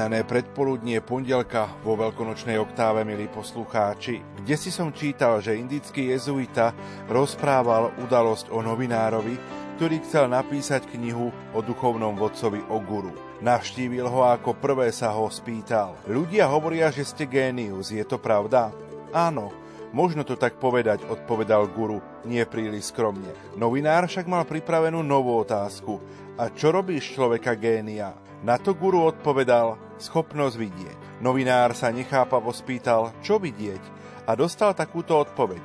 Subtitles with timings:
[0.00, 4.24] Požehnané predpoludnie pondelka vo veľkonočnej oktáve, milí poslucháči.
[4.40, 6.72] Kde si som čítal, že indický jezuita
[7.04, 9.36] rozprával udalosť o novinárovi,
[9.76, 13.12] ktorý chcel napísať knihu o duchovnom vodcovi o guru.
[13.44, 15.92] Navštívil ho a ako prvé sa ho spýtal.
[16.08, 18.72] Ľudia hovoria, že ste génius, je to pravda?
[19.12, 19.52] Áno,
[19.90, 23.26] Možno to tak povedať, odpovedal guru, nie príliš skromne.
[23.58, 25.98] Novinár však mal pripravenú novú otázku.
[26.40, 28.16] A čo robíš človeka génia?
[28.40, 30.98] Na to guru odpovedal, schopnosť vidieť.
[31.20, 33.84] Novinár sa nechápavo spýtal, čo vidieť
[34.24, 35.60] a dostal takúto odpoveď.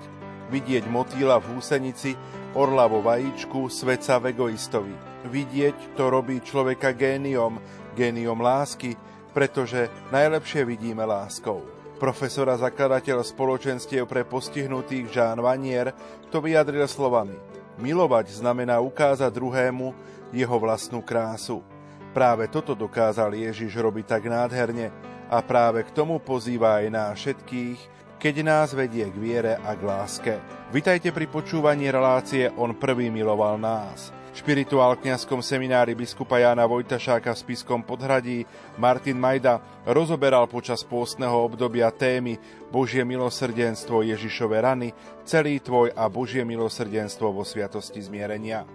[0.51, 2.19] Vidieť motýla v húsenici,
[2.59, 4.91] orla vo vajíčku, sveca v egoistovi.
[5.31, 7.55] Vidieť to robí človeka géniom,
[7.95, 8.99] géniom lásky,
[9.31, 11.63] pretože najlepšie vidíme láskou.
[12.03, 15.95] Profesor zakladateľ spoločenstiev pre postihnutých Jean Vanier
[16.27, 17.39] to vyjadril slovami.
[17.79, 21.61] Milovať znamená ukázať druhému jeho vlastnú krásu.
[22.15, 24.89] Práve toto dokázal Ježiš robiť tak nádherne
[25.27, 27.79] a práve k tomu pozýva aj nás všetkých,
[28.15, 30.33] keď nás vedie k viere a k láske.
[30.71, 34.15] Vitajte pri počúvaní relácie On prvý miloval nás.
[34.35, 38.43] Špirituál v kniazskom seminári biskupa Jána Vojtašáka v Spiskom podhradí
[38.75, 42.35] Martin Majda rozoberal počas pôstneho obdobia témy
[42.67, 44.91] Božie milosrdenstvo Ježišove rany,
[45.23, 48.67] celý tvoj a Božie milosrdenstvo vo sviatosti zmierenia.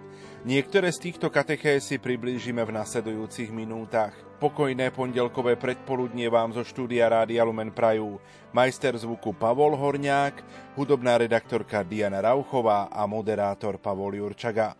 [0.49, 4.17] Niektoré z týchto katechésy priblížime v nasledujúcich minútach.
[4.41, 8.17] Pokojné pondelkové predpoludnie vám zo štúdia Rádia Lumen Prajú
[8.49, 10.41] majster zvuku Pavol Horniák,
[10.73, 14.73] hudobná redaktorka Diana Rauchová a moderátor Pavol Jurčaga.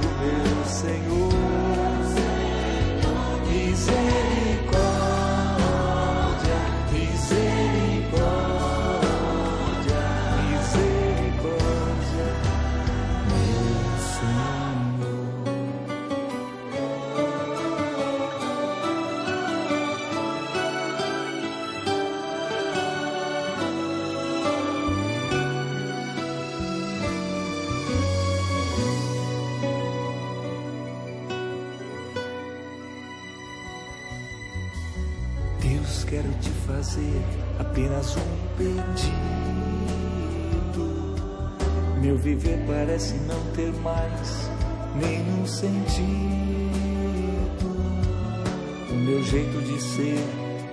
[0.00, 1.27] Peço, meu Senhor.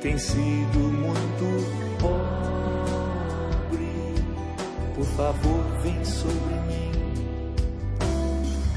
[0.06, 2.20] Tem sido muito pobre.
[4.94, 6.92] Por favor, vem sobre mim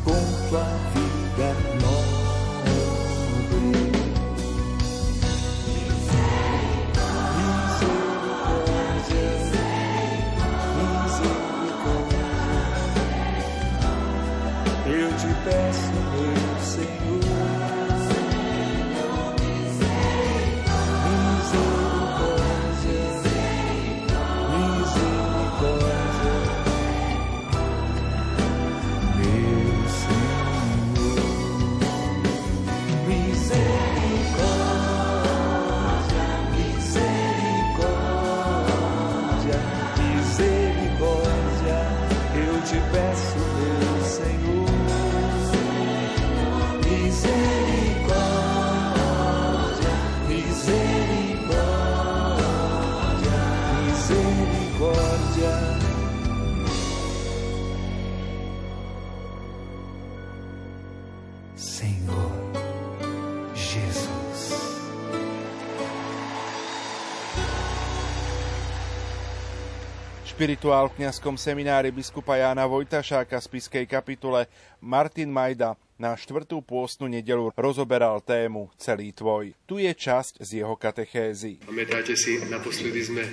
[0.04, 0.64] com tua
[0.94, 1.07] vida
[70.38, 74.46] Špirituál v kniazskom seminári biskupa Jána Vojtašáka z Piskej kapitule
[74.78, 79.50] Martin Majda na štvrtú pôstnu nedelu rozoberal tému Celý tvoj.
[79.66, 81.66] Tu je časť z jeho katechézy.
[81.66, 83.26] Pamätáte si, naposledy sme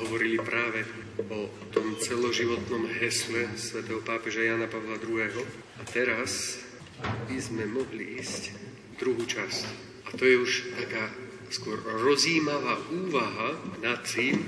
[0.00, 0.80] hovorili práve
[1.28, 1.44] o
[1.76, 5.44] tom celoživotnom hesle svätého pápeža Jana Pavla II.
[5.76, 6.56] A teraz
[7.04, 8.56] by sme mohli ísť
[8.96, 9.60] druhú časť.
[10.08, 11.04] A to je už taká
[11.52, 14.40] skôr rozímavá úvaha nad tým,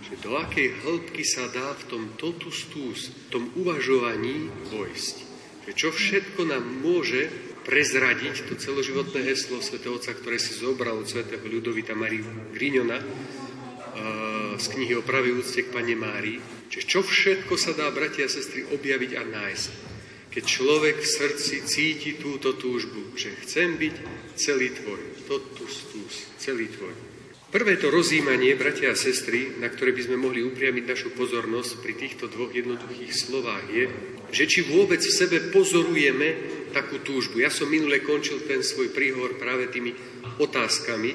[0.00, 5.30] že do akej hĺbky sa dá v tom totus tus, v tom uvažovaní vojsť
[5.70, 7.30] že čo všetko nám môže
[7.68, 9.78] prezradiť to celoživotné heslo Sv.
[9.86, 11.28] Otca, ktoré si zobral od Sv.
[11.30, 12.98] Ľudovita Mariu Griňona
[14.56, 16.42] z knihy o pravej úcte k Pane Márii.
[16.66, 19.70] Čiže čo všetko sa dá, bratia a sestry, objaviť a nájsť.
[20.30, 23.94] Keď človek v srdci cíti túto túžbu, že chcem byť
[24.38, 27.09] celý tvoj, totus tus, celý tvoj.
[27.50, 31.98] Prvé to rozímanie, bratia a sestry, na ktoré by sme mohli upriamiť našu pozornosť pri
[31.98, 33.84] týchto dvoch jednoduchých slovách je,
[34.30, 36.38] že či vôbec v sebe pozorujeme
[36.70, 37.42] takú túžbu.
[37.42, 39.90] Ja som minule končil ten svoj príhovor práve tými
[40.38, 41.10] otázkami,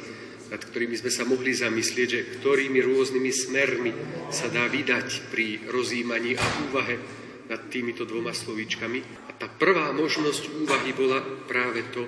[0.52, 3.92] nad ktorými sme sa mohli zamyslieť, že ktorými rôznymi smermi
[4.28, 7.00] sa dá vydať pri rozímaní a úvahe
[7.48, 9.32] nad týmito dvoma slovíčkami.
[9.32, 12.04] A tá prvá možnosť úvahy bola práve to,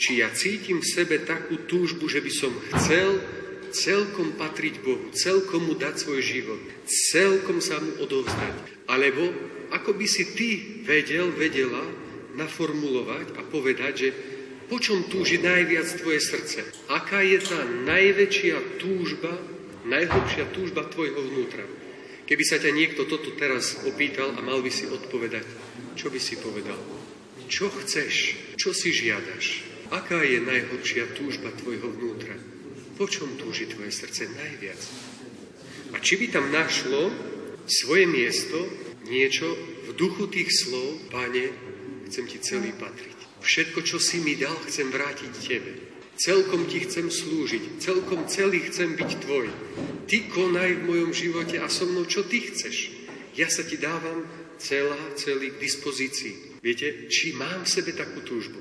[0.00, 3.20] či ja cítim v sebe takú túžbu, že by som chcel
[3.74, 8.86] celkom patriť Bohu, celkom mu dať svoj život, celkom sa mu odovzdať.
[8.88, 9.32] Alebo
[9.72, 10.48] ako by si ty
[10.84, 11.82] vedel, vedela
[12.38, 14.08] naformulovať a povedať, že
[14.68, 16.60] po čom túži najviac tvoje srdce?
[16.92, 19.32] Aká je tá najväčšia túžba,
[19.88, 21.64] najhlbšia túžba tvojho vnútra?
[22.28, 25.48] Keby sa ťa niekto toto teraz opýtal a mal by si odpovedať,
[25.96, 26.76] čo by si povedal?
[27.48, 28.36] Čo chceš?
[28.60, 29.64] Čo si žiadaš?
[29.88, 32.36] Aká je najhlbšia túžba tvojho vnútra?
[32.98, 34.80] Po čom túži tvoje srdce najviac?
[35.94, 37.14] A či by tam našlo
[37.70, 38.58] svoje miesto
[39.06, 39.46] niečo
[39.86, 41.46] v duchu tých slov, Pane,
[42.10, 43.38] chcem Ti celý patriť.
[43.38, 45.72] Všetko, čo si mi dal, chcem vrátiť Tebe.
[46.18, 49.46] Celkom Ti chcem slúžiť, celkom celý chcem byť Tvoj.
[50.10, 52.90] Ty konaj v mojom živote a so mnou, čo Ty chceš.
[53.38, 54.26] Ja sa Ti dávam
[54.58, 56.58] celá, celý k dispozícii.
[56.58, 58.58] Viete, či mám v sebe takú túžbu.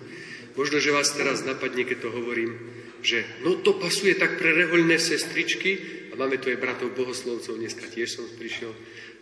[0.53, 4.97] Možno, že vás teraz napadne, keď to hovorím, že no to pasuje tak pre rehoľné
[4.97, 5.71] sestričky
[6.11, 8.73] a máme tu aj bratov bohoslovcov, dneska tiež som prišiel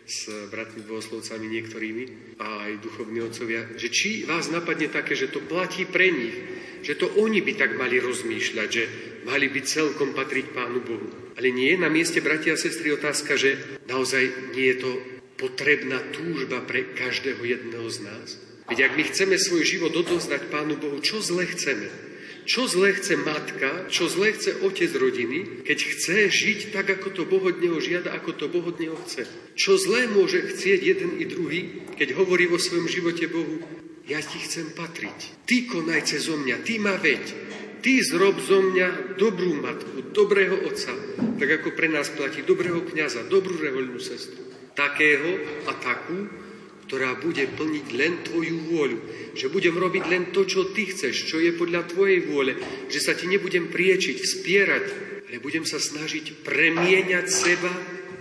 [0.06, 2.04] s bratmi bohoslovcami niektorými
[2.38, 6.38] a aj duchovní otcovia, že či vás napadne také, že to platí pre nich,
[6.86, 8.84] že to oni by tak mali rozmýšľať, že
[9.26, 11.10] mali by celkom patriť Pánu Bohu.
[11.36, 13.58] Ale nie je na mieste, bratia a sestry, otázka, že
[13.90, 14.92] naozaj nie je to
[15.36, 18.28] potrebná túžba pre každého jedného z nás.
[18.70, 21.90] Veď ak my chceme svoj život odovzdať Pánu Bohu, čo zle chceme?
[22.46, 27.22] Čo zle chce matka, čo zle chce otec rodiny, keď chce žiť tak, ako to
[27.26, 29.26] Boh od neho žiada, ako to Boh od neho chce.
[29.58, 33.66] Čo zlé môže chcieť jeden i druhý, keď hovorí vo svojom živote Bohu,
[34.06, 35.50] ja ti chcem patriť.
[35.50, 37.26] Ty konaj cez mňa, ty ma veď.
[37.82, 40.94] Ty zrob zo mňa dobrú matku, dobrého otca,
[41.42, 44.42] tak ako pre nás platí dobrého kniaza, dobrú rehoľnú sestru.
[44.78, 46.30] Takého a takú,
[46.86, 48.98] ktorá bude plniť len tvoju vôľu.
[49.34, 52.54] Že budem robiť len to, čo ty chceš, čo je podľa tvojej vôle.
[52.88, 54.86] Že sa ti nebudem priečiť, vspierať,
[55.26, 57.74] ale budem sa snažiť premieňať seba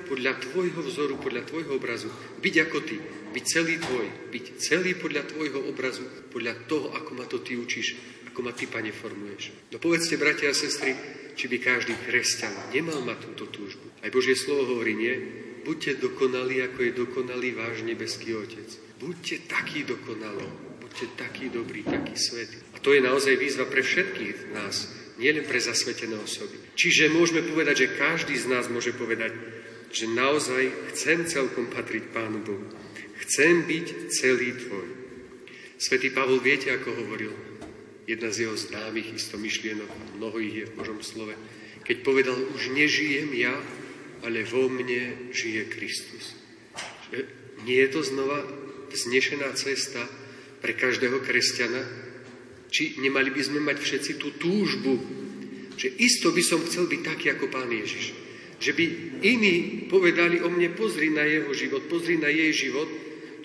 [0.08, 2.08] podľa tvojho vzoru, podľa tvojho obrazu.
[2.40, 2.96] Byť ako ty,
[3.36, 7.96] byť celý tvoj, byť celý podľa tvojho obrazu, podľa toho, ako ma to ty učíš,
[8.32, 9.72] ako ma ty, pane, formuješ.
[9.72, 10.96] No povedzte, bratia a sestry,
[11.34, 13.90] či by každý kresťan nemal mať túto túžbu.
[14.00, 15.43] Aj Božie slovo hovorí, nie?
[15.64, 18.68] Buďte dokonalí, ako je dokonalý váš nebeský Otec.
[19.00, 20.44] Buďte taký dokonalí,
[20.84, 22.60] buďte taký dobrý, taký svetý.
[22.76, 26.60] A to je naozaj výzva pre všetkých nás, nielen pre zasvetené osoby.
[26.76, 29.32] Čiže môžeme povedať, že každý z nás môže povedať,
[29.94, 32.66] že naozaj chcem celkom patriť Pánu Bohu.
[33.24, 34.88] Chcem byť celý Tvoj.
[35.78, 37.34] Svetý Pavol, viete, ako hovoril?
[38.04, 41.32] Jedna z jeho známych istomyšlienok, mnoho ich je v Božom slove,
[41.84, 43.54] keď povedal, už nežijem ja,
[44.24, 46.32] ale vo mne žije Kristus.
[47.12, 47.18] Že
[47.68, 48.40] nie je to znova
[48.88, 50.00] vznešená cesta
[50.64, 51.84] pre každého kresťana?
[52.72, 54.98] Či nemali by sme mať všetci tú túžbu,
[55.76, 58.16] že isto by som chcel byť taký ako Pán Ježiš.
[58.58, 58.84] Že by
[59.22, 62.88] iní povedali o mne, pozri na jeho život, pozri na jej život,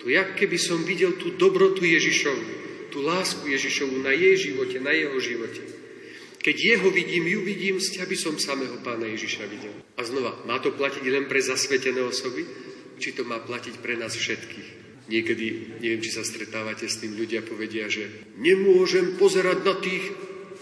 [0.00, 2.44] to jak keby som videl tú dobrotu Ježišovu,
[2.88, 5.79] tú lásku Ježišovu na jej živote, na jeho živote.
[6.40, 9.76] Keď jeho vidím, ju vidím, z by som samého pána Ježiša videl.
[9.96, 12.48] A znova, má to platiť len pre zasvetené osoby,
[12.96, 14.68] či to má platiť pre nás všetkých?
[15.12, 15.46] Niekedy,
[15.84, 20.04] neviem, či sa stretávate s tým, ľudia povedia, že nemôžem pozerať na tých,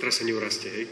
[0.02, 0.87] teraz sa neurazte, hej,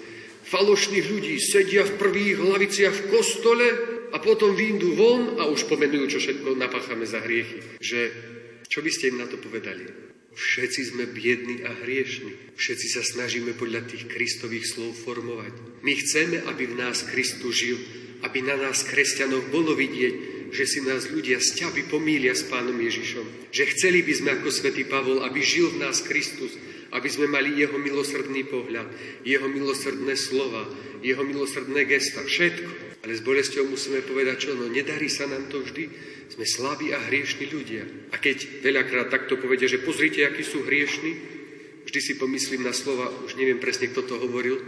[0.46, 3.66] falošných ľudí sedia v prvých hlaviciach v kostole
[4.14, 7.82] a potom vyjdú von a už pomenujú, čo všetko napáchame za hriechy.
[7.82, 8.00] Že,
[8.70, 10.14] čo by ste im na to povedali?
[10.36, 12.36] Všetci sme biední a hriešni.
[12.60, 15.80] Všetci sa snažíme podľa tých Kristových slov formovať.
[15.80, 17.80] My chceme, aby v nás Kristus žil,
[18.20, 22.72] aby na nás, kresťanoch, bolo vidieť, že si nás ľudia z ťavy pomília s pánom
[22.72, 23.52] Ježišom.
[23.52, 26.56] Že chceli by sme ako svätý Pavol, aby žil v nás Kristus,
[26.96, 28.88] aby sme mali jeho milosrdný pohľad,
[29.20, 30.64] jeho milosrdné slova,
[31.04, 33.04] jeho milosrdné gesta, všetko.
[33.04, 35.92] Ale s bolesťou musíme povedať, čo no, nedarí sa nám to vždy.
[36.32, 37.84] Sme slabí a hriešni ľudia.
[38.10, 41.14] A keď veľakrát takto povedia, že pozrite, akí sú hriešni,
[41.86, 44.58] vždy si pomyslím na slova, už neviem presne, kto to hovoril,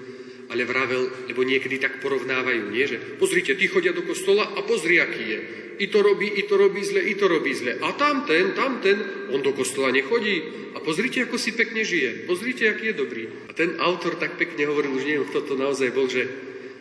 [0.48, 2.84] ale vravel, lebo niekedy tak porovnávajú, nie?
[2.88, 5.40] Že pozrite, tí chodia do kostola a pozri, aký je
[5.78, 7.78] i to robí, i to robí zle, i to robí zle.
[7.78, 8.98] A tamten, tamten,
[9.30, 10.42] on do kostola nechodí.
[10.74, 12.26] A pozrite, ako si pekne žije.
[12.26, 13.24] Pozrite, aký je dobrý.
[13.46, 16.26] A ten autor tak pekne hovoril, už neviem, kto to naozaj bol, že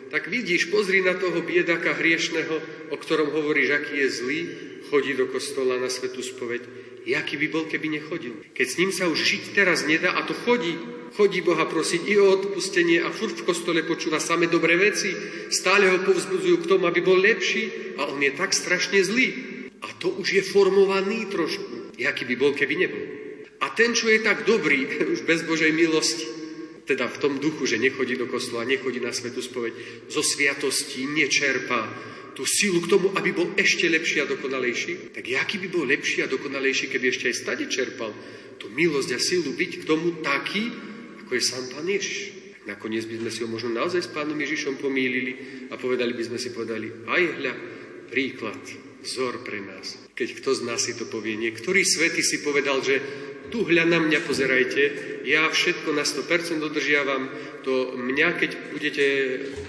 [0.08, 2.54] tak vidíš, pozri na toho biedaka hriešného,
[2.92, 4.40] o ktorom hovoríš, aký je zlý,
[4.88, 6.64] chodí do kostola na svetú spoveď.
[7.08, 8.36] Jaký by bol, keby nechodil?
[8.52, 10.76] Keď s ním sa už žiť teraz nedá a to chodí,
[11.08, 15.16] Chodí Boha prosiť i o odpustenie a furt v kostole počúva same dobré veci.
[15.48, 19.28] Stále ho povzbudzujú k tomu, aby bol lepší a on je tak strašne zlý.
[19.80, 21.96] A to už je formovaný trošku.
[21.96, 23.04] Jaký by bol, keby nebol.
[23.58, 24.84] A ten, čo je tak dobrý,
[25.16, 26.37] už bez Božej milosti,
[26.88, 31.84] teda v tom duchu, že nechodí do kostola, nechodí na svetu spoveď, zo sviatosti nečerpá
[32.32, 36.24] tú silu k tomu, aby bol ešte lepší a dokonalejší, tak jaký by bol lepší
[36.24, 38.14] a dokonalejší, keby ešte aj stade čerpal
[38.56, 40.70] tú milosť a silu byť k tomu taký,
[41.26, 42.38] ako je sám Pán Ježiš.
[42.64, 46.38] Nakoniec by sme si ho možno naozaj s Pánom Ježišom pomýlili a povedali by sme
[46.38, 47.54] si povedali, aj hľa,
[48.12, 48.60] príklad,
[49.00, 49.96] vzor pre nás.
[50.12, 53.00] Keď kto z nás si to povie, niektorý svety si povedal, že
[53.48, 54.82] tu hľa na mňa pozerajte,
[55.24, 57.28] ja všetko na 100% dodržiavam,
[57.64, 59.04] to mňa, keď budete,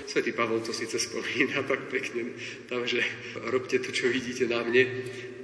[0.08, 2.32] svätý Pavol to síce spomína tak pekne,
[2.72, 3.04] tam, že
[3.52, 4.88] robte to, čo vidíte na mne,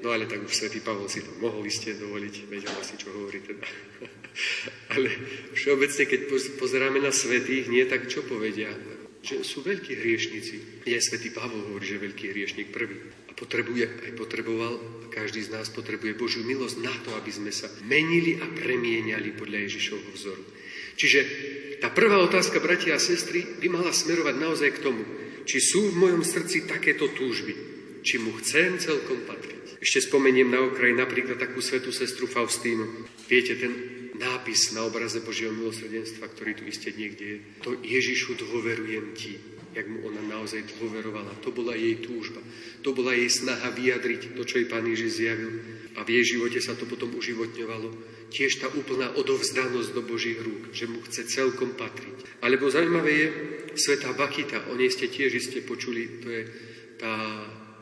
[0.03, 3.41] no ale tak už svätý Pavol si to mohol iste dovoliť, vedel asi, čo hovorí
[3.41, 3.65] teda.
[4.93, 5.09] Ale
[5.55, 6.21] všeobecne, keď
[6.59, 8.69] pozeráme na svetých, nie tak čo povedia?
[9.25, 10.85] Že sú veľkí hriešnici.
[10.85, 13.09] Je svätý Pavol hovorí, že veľký hriešnik prvý.
[13.25, 14.77] A potrebuje, aj potreboval,
[15.09, 19.65] každý z nás potrebuje Božiu milosť na to, aby sme sa menili a premieniali podľa
[19.65, 20.43] Ježišovho vzoru.
[20.93, 21.19] Čiže
[21.81, 25.01] tá prvá otázka, bratia a sestry, by mala smerovať naozaj k tomu,
[25.49, 27.53] či sú v mojom srdci takéto túžby,
[28.05, 29.81] či mu chcem celkom patriť.
[29.81, 33.09] Ešte spomeniem na okraj napríklad takú svetú sestru Faustínu.
[33.25, 33.73] Viete, ten
[34.17, 37.37] nápis na obraze Božieho milosrdenstva, ktorý tu iste niekde je.
[37.63, 39.37] To Ježišu dôverujem ti,
[39.75, 41.35] jak mu ona naozaj dôverovala.
[41.43, 42.39] To bola jej túžba.
[42.81, 45.51] To bola jej snaha vyjadriť to, čo jej Pán Ježiš zjavil.
[45.95, 47.91] A v jej živote sa to potom uživotňovalo.
[48.31, 52.43] Tiež tá úplná odovzdanosť do Božích rúk, že mu chce celkom patriť.
[52.43, 53.27] Alebo zaujímavé je,
[53.75, 56.43] Svetá Bakita, o nej ste tiež iste počuli, to je
[56.95, 57.15] tá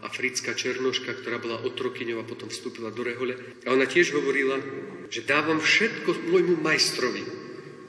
[0.03, 3.39] africká černoška, ktorá bola otrokyňou a potom vstúpila do rehole.
[3.63, 4.59] A ona tiež hovorila,
[5.07, 7.23] že dávam všetko môjmu majstrovi.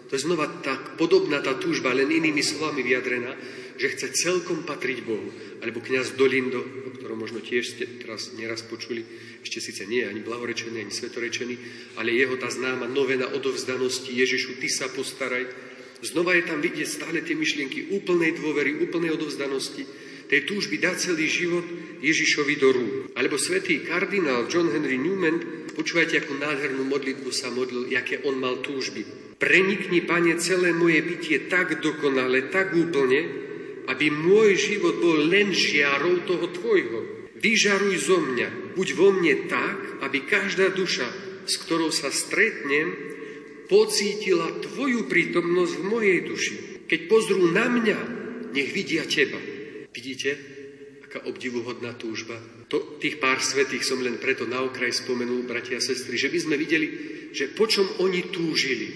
[0.09, 3.35] To je znova tak podobná tá túžba, len inými slovami vyjadrená,
[3.75, 5.33] že chce celkom patriť Bohu.
[5.59, 9.03] Alebo kňaz Dolindo, o ktorom možno tiež ste teraz neraz počuli,
[9.43, 11.55] ešte síce nie ani blahorečený, ani svetorečený,
[11.99, 15.51] ale jeho tá známa novena odovzdanosti Ježišu, ty sa postaraj.
[16.05, 19.89] Znova je tam vidieť stále tie myšlienky úplnej dôvery, úplnej odovzdanosti,
[20.35, 21.63] tej túžby dať celý život
[22.03, 22.95] Ježišovi do rúk.
[23.15, 28.59] Alebo svätý kardinál John Henry Newman, počúvajte, ako nádhernú modlitbu sa modlil, aké on mal
[28.59, 29.07] túžby.
[29.39, 33.23] Prenikni, Pane, celé moje bytie tak dokonale, tak úplne,
[33.87, 37.31] aby môj život bol len žiarou toho Tvojho.
[37.39, 41.07] Vyžaruj zo mňa, buď vo mne tak, aby každá duša,
[41.47, 42.91] s ktorou sa stretnem,
[43.71, 46.55] pocítila Tvoju prítomnosť v mojej duši.
[46.91, 47.99] Keď pozrú na mňa,
[48.51, 49.55] nech vidia Teba.
[49.95, 50.35] Vidíte,
[51.07, 52.35] aká obdivuhodná túžba.
[52.67, 56.39] To, tých pár svetých som len preto na okraj spomenul, bratia a sestry, že by
[56.43, 56.87] sme videli,
[57.31, 58.91] že po čom oni túžili.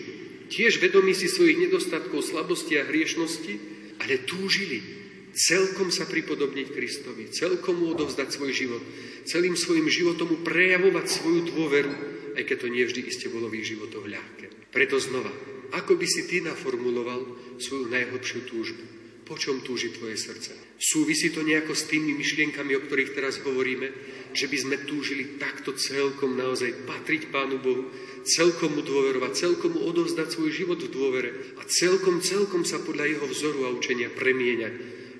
[0.50, 3.54] Tiež vedomí si svojich nedostatkov, slabosti a hriešnosti,
[4.02, 4.98] ale túžili
[5.38, 8.82] celkom sa pripodobniť Kristovi, celkom mu odovzdať svoj život,
[9.22, 11.92] celým svojim životom mu prejavovať svoju dôveru,
[12.34, 14.74] aj keď to nie vždy iste bolo v ich životoch ľahké.
[14.74, 15.30] Preto znova,
[15.78, 17.22] ako by si ty naformuloval
[17.62, 18.82] svoju najhlbšiu túžbu?
[19.28, 20.56] Po čom túži tvoje srdce?
[20.80, 23.92] Súvisí to nejako s tými myšlienkami, o ktorých teraz hovoríme,
[24.32, 27.92] že by sme túžili takto celkom naozaj patriť Pánu Bohu,
[28.24, 31.30] celkom mu dôverovať, celkom mu odovzdať svoj život v dôvere
[31.60, 34.74] a celkom, celkom sa podľa jeho vzoru a učenia premieňať,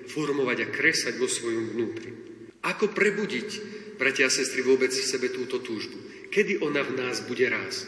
[0.09, 2.09] formovať a kresať vo svojom vnútri.
[2.65, 3.49] Ako prebudiť,
[4.01, 6.01] bratia a sestry, vôbec v sebe túto túžbu?
[6.33, 7.85] Kedy ona v nás bude rásť?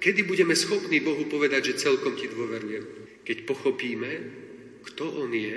[0.00, 3.20] Kedy budeme schopní Bohu povedať, že celkom ti dôverujem?
[3.28, 4.47] Keď pochopíme,
[4.92, 5.56] kto On je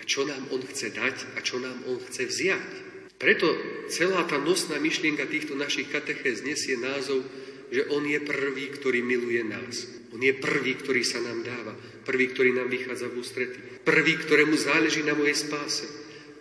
[0.00, 2.70] a čo nám On chce dať a čo nám On chce vziať.
[3.20, 3.52] Preto
[3.92, 7.20] celá tá nosná myšlienka týchto našich katechéz nesie názov,
[7.68, 9.86] že On je prvý, ktorý miluje nás.
[10.10, 11.76] On je prvý, ktorý sa nám dáva.
[12.02, 13.58] Prvý, ktorý nám vychádza v ústrety.
[13.84, 15.86] Prvý, ktorému záleží na mojej spáse.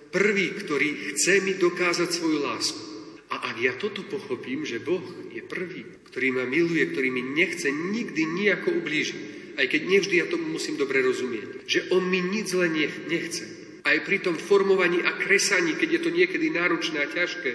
[0.09, 2.81] Prvý, ktorý chce mi dokázať svoju lásku.
[3.29, 7.69] A ak ja toto pochopím, že Boh je prvý, ktorý ma miluje, ktorý mi nechce
[7.69, 12.55] nikdy nejako ublížiť, aj keď nevždy ja tomu musím dobre rozumieť, že On mi nič
[12.55, 12.71] zle
[13.11, 13.43] nechce.
[13.83, 17.51] Aj pri tom formovaní a kresaní, keď je to niekedy náročné a ťažké,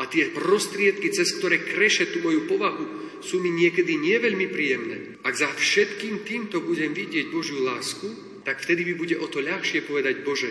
[0.00, 5.20] a tie prostriedky, cez ktoré kreše tú moju povahu, sú mi niekedy neveľmi príjemné.
[5.22, 8.08] Ak za všetkým týmto budem vidieť Božiu lásku,
[8.42, 10.50] tak vtedy mi bude o to ľahšie povedať, Bože,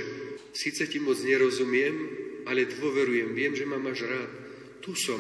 [0.56, 1.96] síce ti moc nerozumiem,
[2.48, 4.32] ale dôverujem, viem, že ma máš rád.
[4.80, 5.20] Tu som,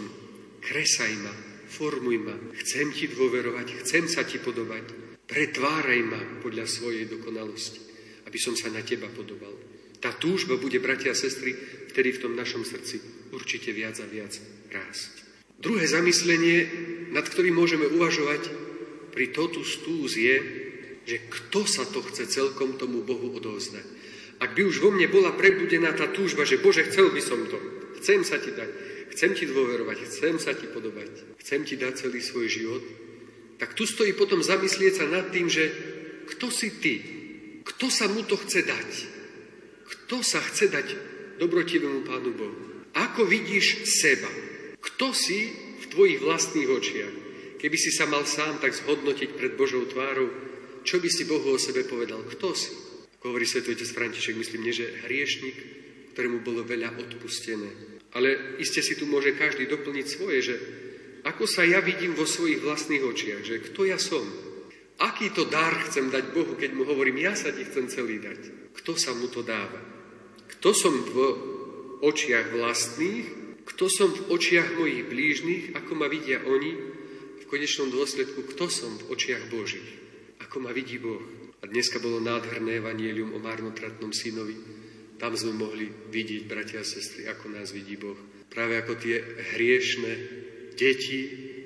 [0.64, 1.34] kresaj ma,
[1.68, 5.11] formuj ma, chcem ti dôverovať, chcem sa ti podobať.
[5.32, 7.80] Pretváraj ma podľa svojej dokonalosti,
[8.28, 9.56] aby som sa na teba podobal.
[10.04, 11.56] Tá túžba bude, bratia a sestry,
[11.88, 13.00] vtedy v tom našom srdci
[13.32, 14.36] určite viac a viac
[14.68, 15.24] rásť.
[15.56, 16.68] Druhé zamyslenie,
[17.16, 18.52] nad ktorým môžeme uvažovať
[19.16, 20.36] pri totus túz je,
[21.08, 23.88] že kto sa to chce celkom tomu Bohu odovzdať.
[24.42, 27.55] Ak by už vo mne bola prebudená tá túžba, že Bože, chcel by som to,
[28.03, 28.70] chcem sa ti dať,
[29.14, 32.84] chcem ti dôverovať, chcem sa ti podobať, chcem ti dať celý svoj život,
[33.62, 35.70] tak tu stojí potom zamyslieť sa nad tým, že
[36.34, 36.96] kto si ty,
[37.62, 38.90] kto sa mu to chce dať,
[39.86, 40.88] kto sa chce dať
[41.38, 42.58] dobrotivému Pánu Bohu.
[42.98, 44.28] Ako vidíš seba?
[44.82, 47.14] Kto si v tvojich vlastných očiach?
[47.62, 50.34] Keby si sa mal sám tak zhodnotiť pred Božou tvárou,
[50.82, 52.26] čo by si Bohu o sebe povedal?
[52.26, 52.74] Kto si?
[53.22, 55.54] Hovorí svätý otec František, myslím, nie, že hriešnik,
[56.18, 58.02] ktorému bolo veľa odpustené.
[58.18, 60.56] Ale iste si tu môže každý doplniť svoje, že
[61.22, 64.24] ako sa ja vidím vo svojich vlastných očiach, že kto ja som?
[65.01, 68.74] Aký to dar chcem dať Bohu, keď mu hovorím, ja sa ti chcem celý dať?
[68.81, 69.81] Kto sa mu to dáva?
[70.57, 71.18] Kto som v
[72.05, 76.72] očiach vlastných kto som v očiach mojich blížnych, ako ma vidia oni,
[77.42, 79.86] v konečnom dôsledku, kto som v očiach Božích,
[80.42, 81.22] ako ma vidí Boh.
[81.62, 84.57] A dneska bolo nádherné evanielium o marnotratnom synovi.
[85.22, 88.18] Tam sme mohli vidieť, bratia a sestry, ako nás vidí Boh.
[88.50, 89.22] Práve ako tie
[89.55, 90.12] hriešne
[90.77, 91.22] deti,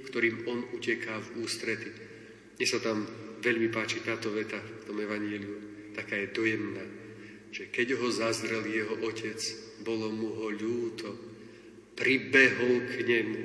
[0.06, 1.90] ktorým On uteká v ústrety.
[2.56, 3.04] Mne sa tam
[3.44, 5.56] veľmi páči táto veta v tom evanieliu.
[5.96, 6.86] Taká je dojemná,
[7.52, 9.40] že keď ho zazrel jeho otec,
[9.84, 11.14] bolo mu ho ľúto,
[11.96, 13.42] pribehol k nemu,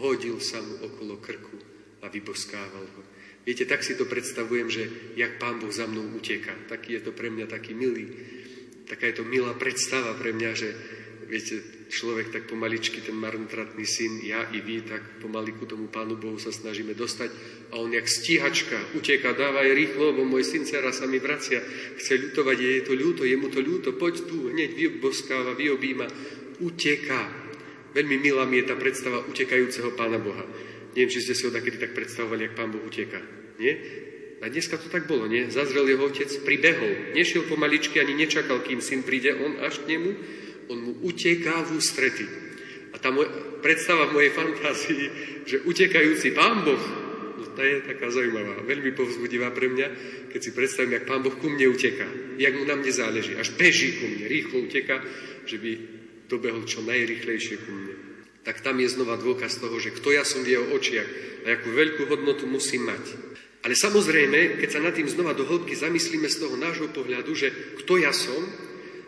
[0.00, 1.56] hodil sa mu okolo krku
[2.04, 3.02] a vyboskával ho.
[3.46, 4.82] Viete, tak si to predstavujem, že
[5.14, 6.52] jak Pán Boh za mnou uteka.
[6.68, 8.10] Taký je to pre mňa taký milý,
[8.84, 10.68] taká je to milá predstava pre mňa, že
[11.26, 16.18] viete, človek tak pomaličky, ten marnotratný syn, ja i vy, tak pomaly ku tomu Pánu
[16.18, 17.30] Bohu sa snažíme dostať
[17.70, 21.62] a on jak stíhačka uteka, dávaj rýchlo, lebo môj syn dcera sa mi vracia,
[21.98, 26.06] chce ľutovať, je to ľúto, je mu to ľúto, poď tu, hneď vyboskáva, vyobíma,
[26.62, 27.22] uteká.
[27.96, 30.44] Veľmi milá mi je tá predstava utekajúceho Pána Boha.
[30.92, 33.20] Neviem, či ste si ho takedy tak predstavovali, jak Pán Boh uteka.
[33.56, 33.72] Nie?
[34.44, 35.48] A dneska to tak bolo, nie?
[35.48, 37.16] Zazrel jeho otec, pribehol.
[37.16, 40.12] Nešiel pomaličky, ani nečakal, kým syn príde, on až k nemu.
[40.68, 42.26] On mu uteká v ústrety.
[42.92, 43.28] A tá moja,
[43.60, 45.04] predstava v mojej fantázii,
[45.44, 46.80] že utekajúci Pán Boh,
[47.36, 49.86] no tá je taká zaujímavá, veľmi povzbudivá pre mňa,
[50.32, 52.08] keď si predstavím, jak Pán Boh ku mne uteká,
[52.40, 55.02] jak mu na mne záleží, až beží ku mne, rýchlo uteká,
[55.44, 55.70] že by
[56.26, 57.94] dobehol čo najrychlejšie ku mne.
[58.46, 61.10] Tak tam je znova dôkaz toho, že kto ja som v jeho očiach
[61.42, 63.04] a akú veľkú hodnotu musím mať.
[63.66, 67.50] Ale samozrejme, keď sa nad tým znova do hĺbky zamyslíme z toho nášho pohľadu, že
[67.82, 68.38] kto ja som,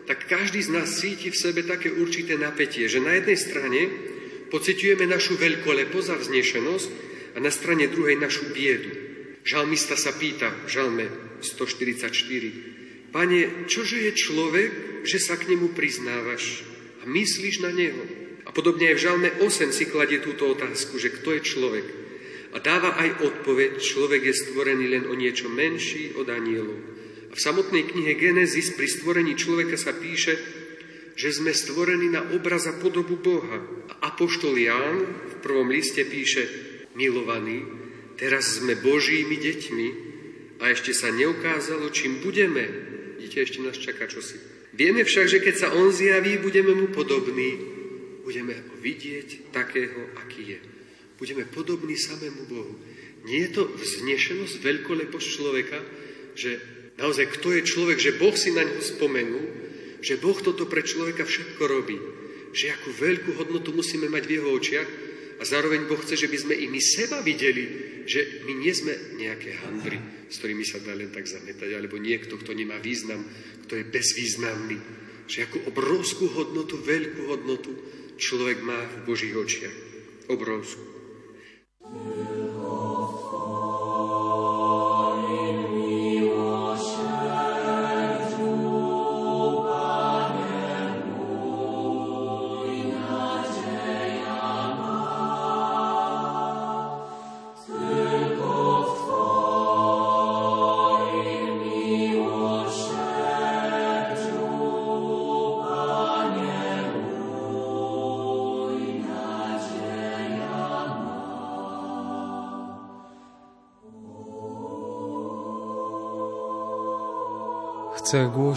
[0.09, 3.81] tak každý z nás cíti v sebe také určité napätie, že na jednej strane
[4.49, 6.89] pociťujeme našu veľkoleposť a vznešenosť
[7.37, 8.89] a na strane druhej našu biedu.
[9.45, 11.05] Žalmista sa pýta v žalme
[11.45, 13.13] 144.
[13.13, 14.71] Pane, čože je človek,
[15.05, 16.65] že sa k nemu priznávaš?
[17.01, 18.03] a myslíš na Neho.
[18.45, 21.87] A podobne aj v Žalme 8 si kladie túto otázku, že kto je človek.
[22.49, 26.81] A dáva aj odpoveď, človek je stvorený len o niečo menší od anielov.
[27.29, 30.33] V samotnej knihe Genesis pri stvorení človeka sa píše,
[31.19, 33.59] že sme stvorení na obraz a podobu Boha.
[33.91, 36.47] A Apoštol Ján v prvom liste píše,
[36.95, 37.63] milovaní,
[38.15, 39.87] teraz sme Božími deťmi
[40.63, 42.65] a ešte sa neukázalo, čím budeme.
[43.19, 44.39] Vidíte, ešte nás čaká čosi.
[44.71, 47.59] Vieme však, že keď sa on zjaví, budeme mu podobní,
[48.23, 50.59] budeme ho vidieť takého, aký je.
[51.19, 52.73] Budeme podobní samému Bohu.
[53.27, 55.83] Nie je to vznešenosť, veľkoleposť človeka,
[56.31, 59.45] že naozaj kto je človek, že Boh si na ňo spomenul,
[60.03, 61.97] že Boh toto pre človeka všetko robí,
[62.51, 64.89] že akú veľkú hodnotu musíme mať v jeho očiach
[65.39, 67.65] a zároveň Boh chce, že by sme i my seba videli,
[68.03, 72.35] že my nie sme nejaké handry, s ktorými sa dá len tak zametať, alebo niekto,
[72.35, 73.23] kto nemá význam,
[73.67, 74.77] kto je bezvýznamný.
[75.29, 77.71] Že akú obrovskú hodnotu, veľkú hodnotu
[78.17, 79.77] človek má v Božích očiach.
[80.25, 80.83] Obrovskú.
[81.79, 82.38] Chcę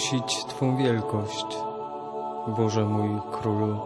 [0.02, 1.46] głosić Twą wielkość,
[2.56, 3.76] Boże mój Królu,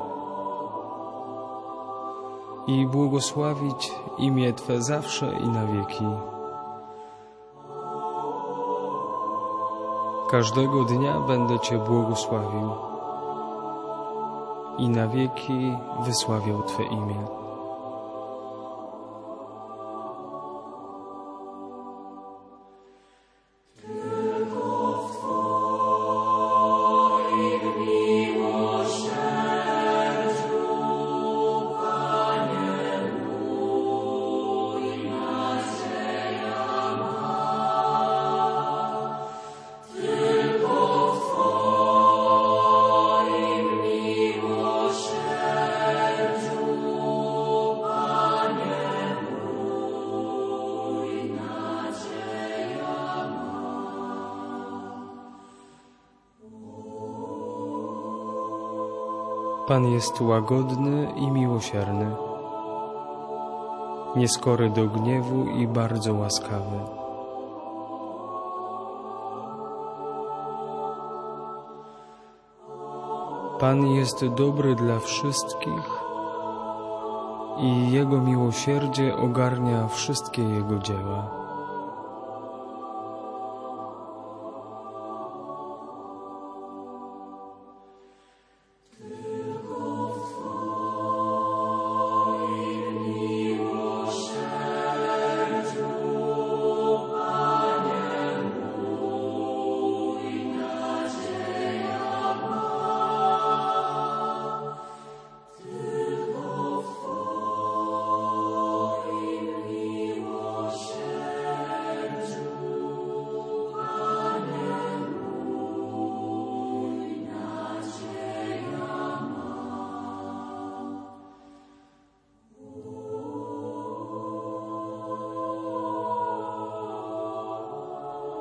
[2.67, 6.05] i błogosławić imię Twe zawsze i na wieki.
[10.31, 12.71] Każdego dnia będę Cię błogosławił
[14.79, 17.36] i na wieki wysławiał Twe imię.
[59.67, 62.17] Pan jest łagodny i miłosierny,
[64.17, 66.81] nieskory do gniewu i bardzo łaskawy.
[73.61, 76.01] Pan jest dobry dla wszystkich
[77.59, 81.46] i Jego miłosierdzie ogarnia wszystkie Jego dzieła.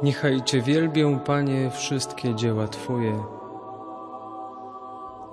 [0.05, 3.23] Niechaj Cię wielbią, Panie, wszystkie dzieła Twoje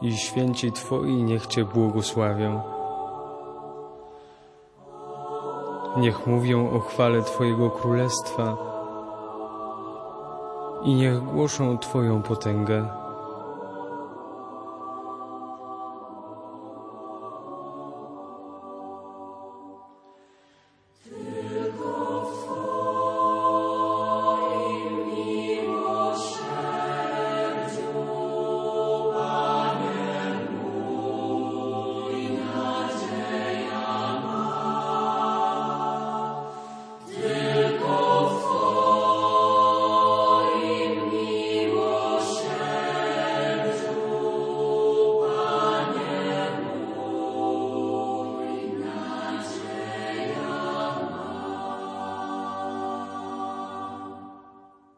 [0.03, 2.61] i święci Twoi niech Cię błogosławią.
[5.97, 8.57] Niech mówią o chwale Twojego Królestwa
[10.83, 13.02] i niech głoszą Twoją potęgę.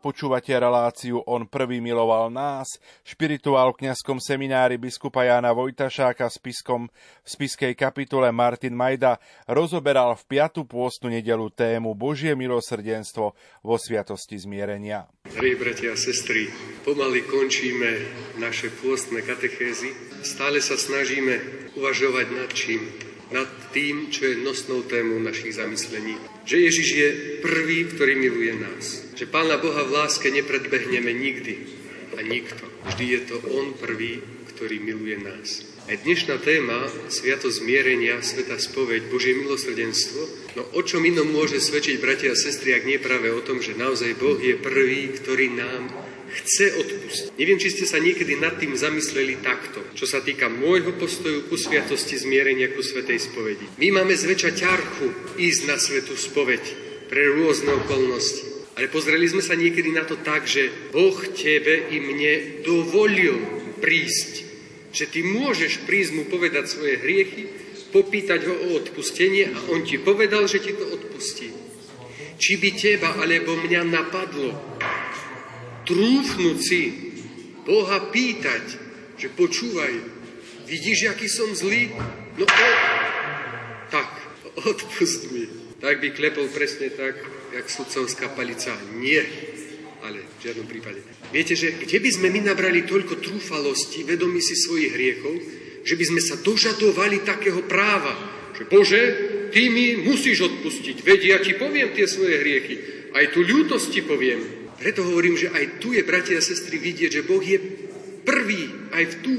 [0.05, 2.77] Počúvate reláciu On prvý miloval nás,
[3.09, 9.17] špirituál v kňazskom seminári biskupa Jána Vojtašáka s piskom v spiskej kapitule Martin Majda
[9.49, 13.33] rozoberal v piatu pôstnu nedelu tému Božie milosrdenstvo
[13.65, 15.09] vo sviatosti zmierenia.
[15.25, 16.53] Drahí bratia a sestry,
[16.85, 18.05] pomaly končíme
[18.37, 20.21] naše pôstne katechézy.
[20.21, 21.41] Stále sa snažíme
[21.81, 22.93] uvažovať nad čím?
[23.33, 26.21] Nad tým, čo je nosnou témou našich zamyslení.
[26.45, 27.09] Že Ježiš je
[27.41, 31.55] prvý, ktorý miluje nás že Pána Boha v láske nepredbehneme nikdy
[32.19, 32.67] a nikto.
[32.91, 34.19] Vždy je to On prvý,
[34.55, 35.67] ktorý miluje nás.
[35.85, 40.21] Aj dnešná téma Sviato zmierenia, Sveta spoveď, Božie milosrdenstvo,
[40.57, 43.77] no o čom inom môže svedčiť bratia a sestry, ak nie práve o tom, že
[43.77, 45.93] naozaj Boh je prvý, ktorý nám
[46.35, 47.37] chce odpustiť.
[47.37, 51.55] Neviem, či ste sa niekedy nad tým zamysleli takto, čo sa týka môjho postoju ku
[51.55, 53.69] sviatosti zmierenia, ku svetej spovedi.
[53.77, 56.65] My máme zväčša ťarchu ísť na svetú spoveď
[57.13, 58.54] pre rôzne okolnosti.
[58.75, 63.39] Ale pozreli sme sa niekedy na to tak, že Boh tebe i mne dovolil
[63.79, 64.55] prísť
[64.95, 67.51] že ty môžeš prísť mu povedať svoje hriechy,
[67.91, 71.51] popýtať ho o odpustenie a on ti povedal, že ti to odpustí.
[72.39, 74.55] Či by teba alebo mňa napadlo
[75.85, 76.83] trúfnúť si
[77.67, 78.65] Boha pýtať,
[79.19, 79.93] že počúvaj,
[80.71, 81.91] vidíš, aký som zlý?
[82.39, 82.71] No o,
[83.91, 84.11] tak,
[84.63, 85.64] odpust mi.
[85.85, 87.13] Tak by klepol presne tak,
[87.53, 88.73] jak sudcovská palica.
[88.97, 89.21] Nie,
[90.01, 91.05] ale v žiadnom prípade.
[91.29, 95.37] Viete, že kde by sme my nabrali toľko trúfalosti, vedomí si svojich hriechov,
[95.85, 98.17] že by sme sa dožadovali takého práva,
[98.57, 99.03] že Bože,
[99.53, 102.75] ty mi musíš odpustiť, veď ja ti poviem tie svoje hriechy,
[103.13, 104.73] aj tu ľútosť ti poviem.
[104.81, 107.61] Preto hovorím, že aj tu je, bratia a sestry, vidieť, že Boh je
[108.25, 109.35] prvý, aj v tu.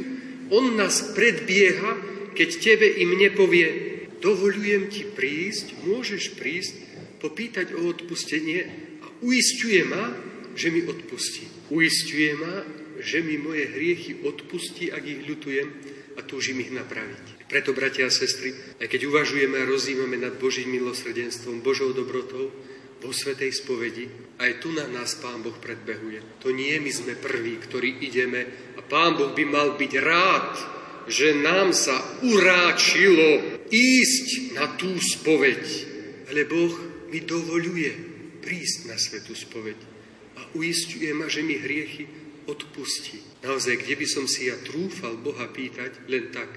[0.53, 1.97] On nás predbieha,
[2.37, 6.73] keď tebe i mne povie, dovolujem ti prísť, môžeš prísť,
[7.19, 8.67] popýtať o odpustenie
[9.01, 10.13] a uistuje ma,
[10.55, 11.47] že mi odpustí.
[11.73, 12.61] Uistuje ma,
[13.01, 15.67] že mi moje hriechy odpustí, ak ich ľutujem
[16.15, 17.45] a túžim ich napraviť.
[17.45, 22.49] Preto, bratia a sestry, aj keď uvažujeme a rozímame nad Božím milosrdenstvom, Božou dobrotou,
[23.05, 24.09] vo Svetej spovedi,
[24.41, 26.41] aj tu na nás Pán Boh predbehuje.
[26.41, 30.74] To nie my sme prví, ktorí ideme a Pán Boh by mal byť rád,
[31.05, 35.63] že nám sa uráčilo ísť na tú spoveď.
[36.29, 36.73] Ale Boh
[37.13, 37.91] mi dovoluje
[38.41, 39.77] prísť na svetú spoveď
[40.37, 42.05] a uistuje ma, že mi hriechy
[42.45, 43.21] odpustí.
[43.41, 46.49] Naozaj, kde by som si ja trúfal Boha pýtať len tak,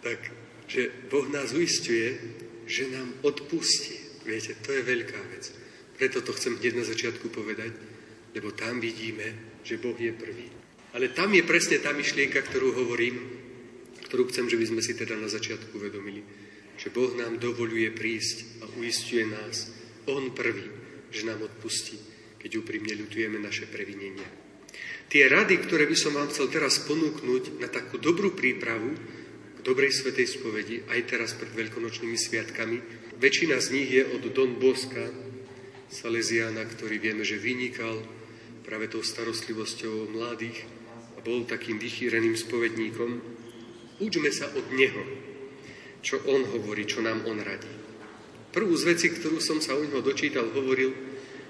[0.00, 0.20] tak,
[0.68, 2.16] že Boh nás uistuje,
[2.64, 3.96] že nám odpustí.
[4.26, 5.44] Viete, to je veľká vec.
[5.96, 7.72] Preto to chcem hneď na začiatku povedať,
[8.36, 10.48] lebo tam vidíme, že Boh je prvý.
[10.92, 13.45] Ale tam je presne tá myšlienka, ktorú hovorím,
[14.06, 16.22] ktorú chcem, že by sme si teda na začiatku uvedomili.
[16.78, 19.74] Že Boh nám dovoluje prísť a uistuje nás.
[20.06, 20.70] On prvý,
[21.10, 22.16] že nám odpustí
[22.46, 24.22] keď úprimne ľutujeme naše previnenia.
[25.10, 28.94] Tie rady, ktoré by som vám chcel teraz ponúknuť na takú dobrú prípravu
[29.58, 32.78] k dobrej svetej spovedi, aj teraz pred veľkonočnými sviatkami,
[33.18, 35.10] väčšina z nich je od Don Boska,
[35.90, 37.98] Salesiana, ktorý vieme, že vynikal
[38.62, 40.62] práve tou starostlivosťou mladých
[41.14, 43.10] a bol takým vychýreným spovedníkom.
[43.96, 45.02] Učme sa od neho,
[46.04, 47.70] čo on hovorí, čo nám on radí.
[48.52, 50.92] Prvú z vecí, ktorú som sa u neho dočítal, hovoril,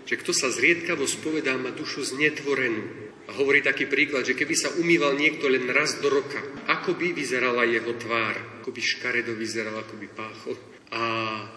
[0.06, 3.06] že kto sa zriedkavo spovedá, má dušu znetvorenú.
[3.26, 6.38] A hovorí taký príklad, že keby sa umýval niekto len raz do roka,
[6.70, 10.54] ako by vyzerala jeho tvár, ako by škaredo vyzeral, ako by páchol.
[10.94, 11.02] A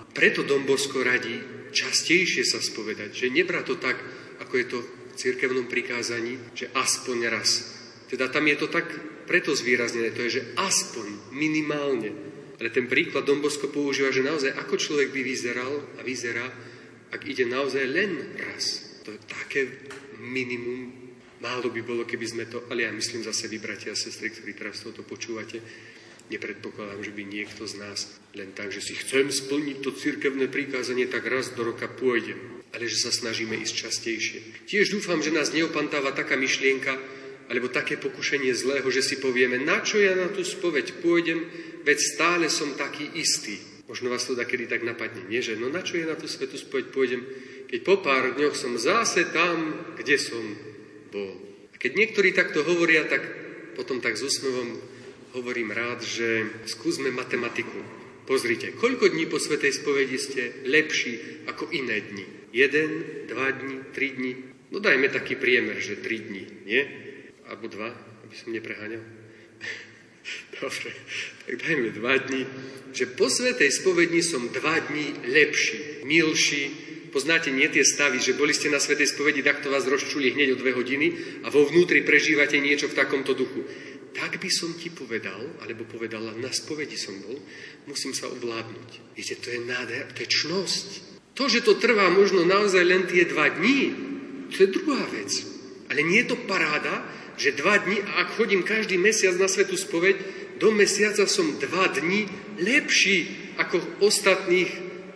[0.09, 1.37] preto Dombosko radí
[1.69, 4.01] častejšie sa spovedať, že nebra to tak,
[4.41, 7.77] ako je to v cirkevnom prikázaní, že aspoň raz.
[8.09, 8.89] Teda tam je to tak
[9.29, 12.09] preto zvýraznené, to je, že aspoň, minimálne.
[12.57, 16.49] Ale ten príklad Dombosko používa, že naozaj ako človek by vyzeral a vyzerá,
[17.13, 18.97] ak ide naozaj len raz.
[19.05, 19.61] To je také
[20.17, 21.13] minimum.
[21.39, 24.57] Málo by bolo, keby sme to, ale ja myslím zase vy, bratia a sestry, ktorí
[24.59, 25.63] teraz toto počúvate,
[26.27, 31.07] nepredpokladám, že by niekto z nás len tak, že si chcem splniť to cirkevné prikázanie,
[31.07, 32.59] tak raz do roka pôjdem.
[32.75, 34.39] Ale že sa snažíme ísť častejšie.
[34.67, 36.99] Tiež dúfam, že nás neopantáva taká myšlienka,
[37.49, 41.49] alebo také pokušenie zlého, že si povieme, na čo ja na tú spoveď pôjdem,
[41.81, 43.57] veď stále som taký istý.
[43.89, 45.41] Možno vás to kedy tak napadne, nie?
[45.41, 47.25] Že no na čo ja na tú svetu spoveď pôjdem,
[47.65, 50.45] keď po pár dňoch som zase tam, kde som
[51.09, 51.33] bol.
[51.73, 53.25] A keď niektorí takto hovoria, tak
[53.73, 54.77] potom tak s úsmevom
[55.33, 57.81] hovorím rád, že skúsme matematiku.
[58.29, 62.25] Pozrite, koľko dní po Svetej spovedi ste lepší ako iné dni?
[62.53, 64.37] Jeden, dva dní, tri dní?
[64.69, 67.08] No dajme taký priemer, že tri dní, nie?
[67.49, 67.89] Alebo dva,
[68.29, 69.01] aby som nepreháňal.
[70.61, 70.93] Dobre,
[71.45, 72.45] tak dajme dva dní.
[72.93, 76.69] Že po svetej spovedni som dva dní lepší, milší.
[77.09, 80.53] Poznáte nie tie stavy, že boli ste na svetej spovedi, tak to vás rozčuli hneď
[80.53, 83.65] o dve hodiny a vo vnútri prežívate niečo v takomto duchu.
[84.13, 87.41] Tak by som ti povedal, alebo povedala, na spovedi som bol,
[87.89, 89.17] musím sa ovládnuť.
[89.17, 90.87] Viete, to je nádher, to je čnosť.
[91.33, 93.89] To, že to trvá možno naozaj len tie dva dní,
[94.53, 95.33] to je druhá vec.
[95.89, 97.01] Ale nie je to paráda,
[97.39, 100.19] že dva dní, a ak chodím každý mesiac na svetú spoveď,
[100.59, 102.27] do mesiaca som dva dní
[102.59, 104.67] lepší ako ostatných,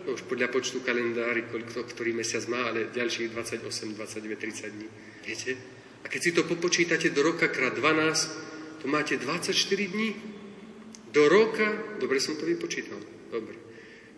[0.07, 4.87] no už podľa počtu kalendári, koľko ktorý mesiac má, ale ďalších 28, 29, 30 dní.
[5.27, 5.51] Viete?
[6.03, 9.55] A keď si to popočítate do roka krát 12, to máte 24
[9.91, 10.15] dní.
[11.11, 12.99] Do roka, dobre som to vypočítal,
[13.31, 13.55] dobre.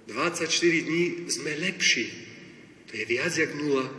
[0.06, 0.46] 24
[0.86, 2.06] dní sme lepší.
[2.90, 3.90] To je viac jak nula.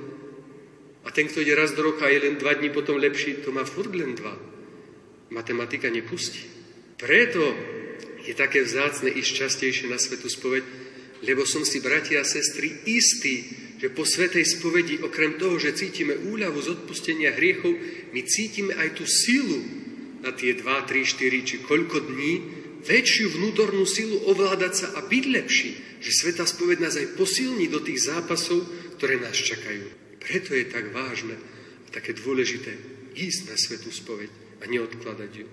[1.07, 3.55] A ten, kto ide raz do roka a je len dva dní potom lepší, to
[3.55, 4.35] má furt len dva.
[5.31, 6.43] Matematika nepustí.
[6.99, 7.55] Preto
[8.27, 10.65] je také vzácne ísť častejšie na svetu spoveď,
[11.23, 13.47] lebo som si, bratia a sestry, istý,
[13.79, 17.71] že po svetej spovedi, okrem toho, že cítime úľavu z odpustenia hriechov,
[18.11, 19.63] my cítime aj tú silu
[20.27, 22.33] na tie 2, 3, 4 či koľko dní,
[22.83, 25.71] väčšiu vnútornú silu ovládať sa a byť lepší,
[26.03, 28.63] že sveta spoved nás aj posilní do tých zápasov,
[28.99, 30.06] ktoré nás čakajú.
[30.27, 31.39] Preto je tak vážne
[31.87, 32.75] a také dôležité
[33.15, 34.29] ísť na svetú spoveď
[34.61, 35.47] a neodkladať ju.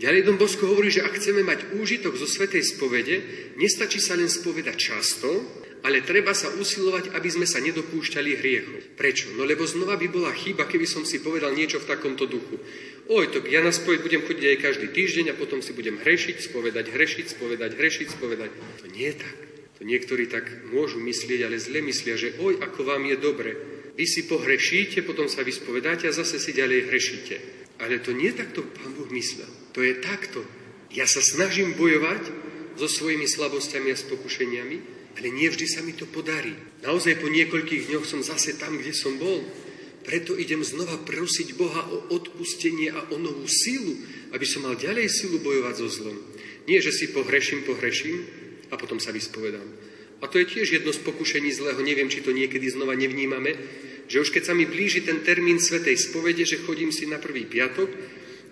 [0.00, 3.16] Ďalej Dom Bosko hovorí, že ak chceme mať úžitok zo svetej spovede,
[3.56, 5.28] nestačí sa len spovedať často,
[5.82, 8.76] ale treba sa usilovať, aby sme sa nedopúšťali hriechu.
[8.94, 9.34] Prečo?
[9.34, 12.58] No lebo znova by bola chyba, keby som si povedal niečo v takomto duchu.
[13.10, 16.38] Oj, to ja na spoveď budem chodiť aj každý týždeň a potom si budem hrešiť,
[16.38, 18.50] spovedať, hrešiť, spovedať, hrešiť, spovedať.
[18.78, 19.36] To nie je tak.
[19.78, 23.50] To niektorí tak môžu myslieť, ale zle myslia, že oj, ako vám je dobre.
[23.92, 27.36] Vy si pohrešíte, potom sa vyspovedáte a zase si ďalej hrešíte.
[27.82, 29.48] Ale to nie takto Pán Boh myslel.
[29.76, 30.40] To je takto.
[30.92, 32.28] Ja sa snažím bojovať
[32.76, 34.76] so svojimi slabosťami a s pokušeniami,
[35.20, 36.56] ale nie vždy sa mi to podarí.
[36.80, 39.44] Naozaj po niekoľkých dňoch som zase tam, kde som bol.
[40.02, 44.02] Preto idem znova prosiť Boha o odpustenie a o novú silu,
[44.34, 46.16] aby som mal ďalej silu bojovať so zlom.
[46.66, 48.24] Nie, že si pohreším, pohreším
[48.72, 49.91] a potom sa vyspovedám.
[50.22, 53.58] A to je tiež jedno z pokušení zlého, neviem, či to niekedy znova nevnímame,
[54.06, 57.42] že už keď sa mi blíži ten termín Svetej spovede, že chodím si na prvý
[57.42, 57.90] piatok,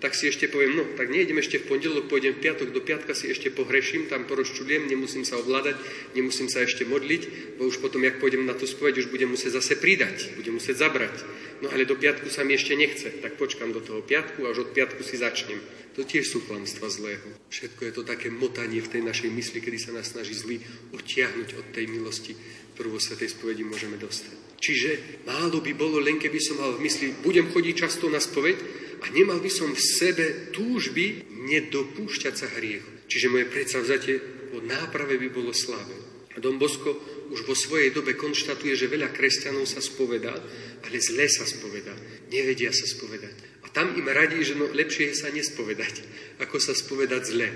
[0.01, 3.13] tak si ešte poviem, no, tak nejdem ešte v pondelok, pôjdem v piatok, do piatka
[3.13, 5.77] si ešte pohreším, tam porozčudujem, nemusím sa ovládať,
[6.17, 9.61] nemusím sa ešte modliť, bo už potom, jak pôjdem na tú spoveď, už budem musieť
[9.61, 11.21] zase pridať, budem musieť zabrať.
[11.61, 14.59] No ale do piatku sa mi ešte nechce, tak počkam do toho piatku a už
[14.65, 15.61] od piatku si začnem.
[15.99, 17.27] To tiež sú klamstva zlého.
[17.51, 20.63] Všetko je to také motanie v tej našej mysli, kedy sa nás snaží zlý
[20.95, 22.33] odtiahnuť od tej milosti,
[22.79, 24.61] ktorú vo Svetej spovedi môžeme dostať.
[24.61, 28.57] Čiže málo by bolo, len keby som mal v mysli, budem chodiť často na spoveď,
[29.01, 33.09] a nemal by som v sebe túžby nedopúšťať sa hriechu.
[33.09, 34.15] Čiže moje predsavzatie
[34.53, 35.97] o náprave by bolo slabé.
[36.37, 36.95] A Dom Bosko
[37.33, 40.37] už vo svojej dobe konštatuje, že veľa kresťanov sa spovedá,
[40.85, 41.97] ale zle sa spovedá.
[42.29, 43.40] Nevedia sa spovedať.
[43.71, 46.03] Tam im radí, že no, lepšie je sa nespovedať,
[46.43, 47.49] ako sa spovedať zle.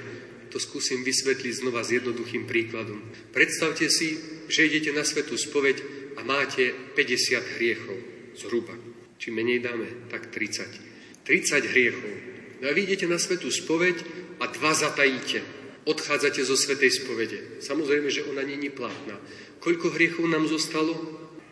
[0.55, 3.03] To skúsim vysvetliť znova s jednoduchým príkladom.
[3.35, 4.15] Predstavte si,
[4.47, 5.83] že idete na svetú spoveď
[6.15, 7.99] a máte 50 hriechov.
[8.39, 8.79] Zhruba.
[9.19, 11.27] Či menej dáme, tak 30.
[11.27, 12.15] 30 hriechov.
[12.63, 14.07] No a vy idete na svetú spoveď
[14.39, 15.43] a dva zatajíte.
[15.85, 17.59] Odchádzate zo svetej spovede.
[17.59, 19.19] Samozrejme, že ona není platná.
[19.59, 20.95] Koľko hriechov nám zostalo?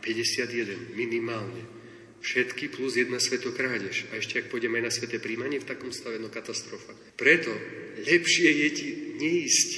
[0.06, 1.81] 51, minimálne.
[2.22, 4.06] Všetky plus jedna svetokrádež.
[4.14, 6.94] A ešte ak pôjdeme aj na sveté príjmanie v takom stave, no katastrofa.
[7.18, 7.50] Preto
[7.98, 9.70] lepšie je ti neísť.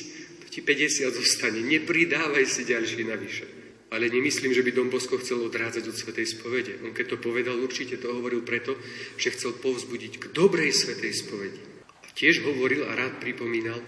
[0.45, 1.65] To ti 50 zostane.
[1.65, 3.49] Nepridávaj si ďalší navyše.
[3.89, 6.77] Ale nemyslím, že by Dom Bosko chcel odrádzať od Svetej spovede.
[6.85, 8.77] On keď to povedal, určite to hovoril preto,
[9.17, 11.63] že chcel povzbudiť k dobrej Svetej spovedi.
[11.89, 13.81] A tiež hovoril a rád pripomínal,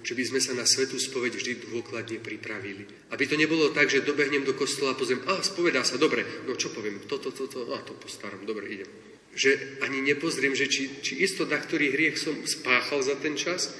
[0.00, 2.88] že by sme sa na svetú spoveď vždy dôkladne pripravili.
[3.12, 6.56] Aby to nebolo tak, že dobehnem do kostola a pozriem, a spovedá sa, dobre, no
[6.56, 8.90] čo poviem, toto, toto, to, a to postaram, dobre, idem.
[9.36, 13.70] Že ani nepozriem, že či, či isto na ktorý hriech som spáchal za ten čas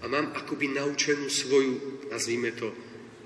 [0.00, 2.70] a mám akoby naučenú svoju, nazvíme to,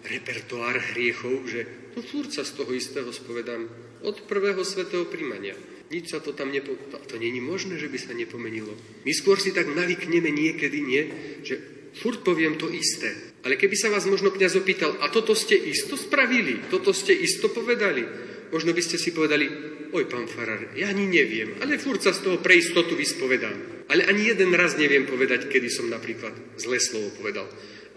[0.05, 1.64] repertoár hriechov, že
[1.97, 3.67] no furt sa z toho istého spovedám
[4.05, 5.57] od prvého svetého príjmania.
[5.88, 6.77] Nič sa to tam nepo...
[6.93, 8.73] To, to není možné, že by sa nepomenilo.
[9.05, 11.03] My skôr si tak navykneme niekedy, nie,
[11.45, 11.61] že
[11.94, 13.35] furt poviem to isté.
[13.44, 17.52] Ale keby sa vás možno kniaz opýtal, a toto ste isto spravili, toto ste isto
[17.52, 18.02] povedali,
[18.50, 19.46] možno by ste si povedali,
[19.94, 23.87] oj, pán farár, ja ani neviem, ale furt sa z toho pre istotu vyspovedám.
[23.92, 27.44] Ale ani jeden raz neviem povedať, kedy som napríklad zlé slovo povedal.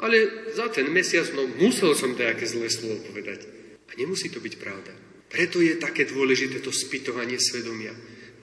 [0.03, 3.47] Ale za ten mesiac, no musel som nejaké zlé slovo povedať.
[3.87, 4.93] A nemusí to byť pravda.
[5.31, 7.95] Preto je také dôležité to spytovanie svedomia.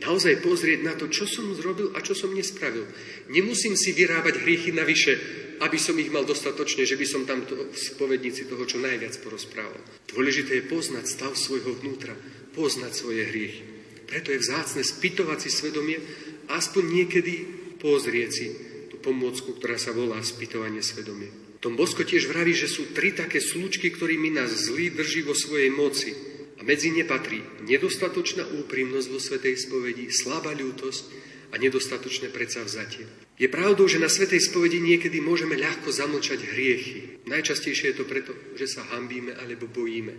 [0.02, 2.82] Naozaj pozrieť na to, čo som zrobil a čo som nespravil.
[3.30, 5.14] Nemusím si vyrábať hriechy navyše,
[5.62, 9.14] aby som ich mal dostatočne, že by som tam to, v spovednici toho čo najviac
[9.22, 9.78] porozprával.
[10.10, 12.18] Dôležité je poznať stav svojho vnútra,
[12.58, 13.62] poznať svoje hriechy.
[14.04, 16.02] Preto je vzácne spytovať si svedomie,
[16.50, 17.34] aspoň niekedy
[17.78, 18.46] pozrieť si
[18.90, 21.30] tú pomôcku, ktorá sa volá spytovanie svedomia.
[21.64, 25.72] Tom Bosko tiež vraví, že sú tri také slučky, ktorými nás zlý drží vo svojej
[25.72, 26.12] moci.
[26.58, 31.02] A medzi ne patrí nedostatočná úprimnosť vo Svetej spovedi, slabá ľútosť
[31.50, 33.06] a nedostatočné predsavzatie.
[33.34, 37.26] Je pravdou, že na Svetej spovedi niekedy môžeme ľahko zamlčať hriechy.
[37.26, 40.14] Najčastejšie je to preto, že sa hambíme alebo bojíme.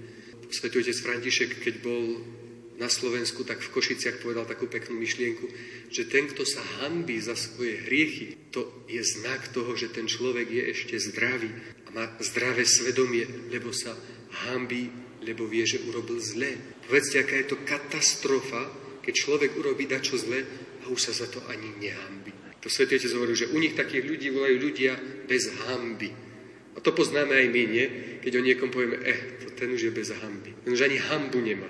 [0.52, 2.20] Svetý otec František, keď bol
[2.76, 5.48] na Slovensku, tak v Košiciach povedal takú peknú myšlienku,
[5.88, 10.52] že ten, kto sa hanbí za svoje hriechy, to je znak toho, že ten človek
[10.52, 11.52] je ešte zdravý
[11.88, 13.96] a má zdravé svedomie, lebo sa
[14.52, 14.92] hanbí,
[15.26, 16.54] lebo vie, že urobil zle.
[16.86, 18.70] Povedzte, aká je to katastrofa,
[19.02, 20.46] keď človek urobí dačo zle
[20.82, 22.46] a už sa za to ani nehanbí.
[22.66, 24.98] To Svetý Otec že u nich takých ľudí volajú ľudia
[25.30, 26.10] bez hamby.
[26.74, 27.86] A to poznáme aj my, nie?
[28.26, 30.52] Keď o niekom povieme, eh, to ten už je bez hamby.
[30.66, 31.70] Ten už ani hambu nemá.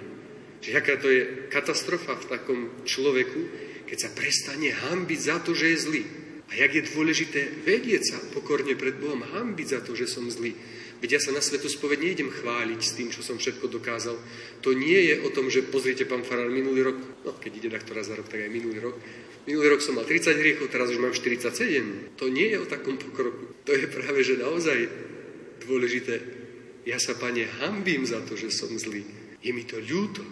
[0.63, 3.41] Že aká to je katastrofa v takom človeku,
[3.85, 6.03] keď sa prestane hambiť za to, že je zlý.
[6.47, 10.55] A jak je dôležité vedieť sa pokorne pred Bohom, hambiť za to, že som zlý.
[11.05, 14.17] Veď ja sa na svetu spoved nejdem chváliť s tým, čo som všetko dokázal.
[14.65, 17.85] To nie je o tom, že pozrite, pán Farár, minulý rok, no keď ide raz
[18.09, 18.97] za rok, tak aj minulý rok,
[19.45, 22.17] minulý rok som mal 30 hriechov, teraz už mám 47.
[22.17, 23.53] To nie je o takom pokroku.
[23.69, 24.89] To je práve, že naozaj
[25.69, 26.25] dôležité.
[26.89, 29.05] Ja sa, pane, hambím za to, že som zlý.
[29.45, 30.25] Je mi to ľúto.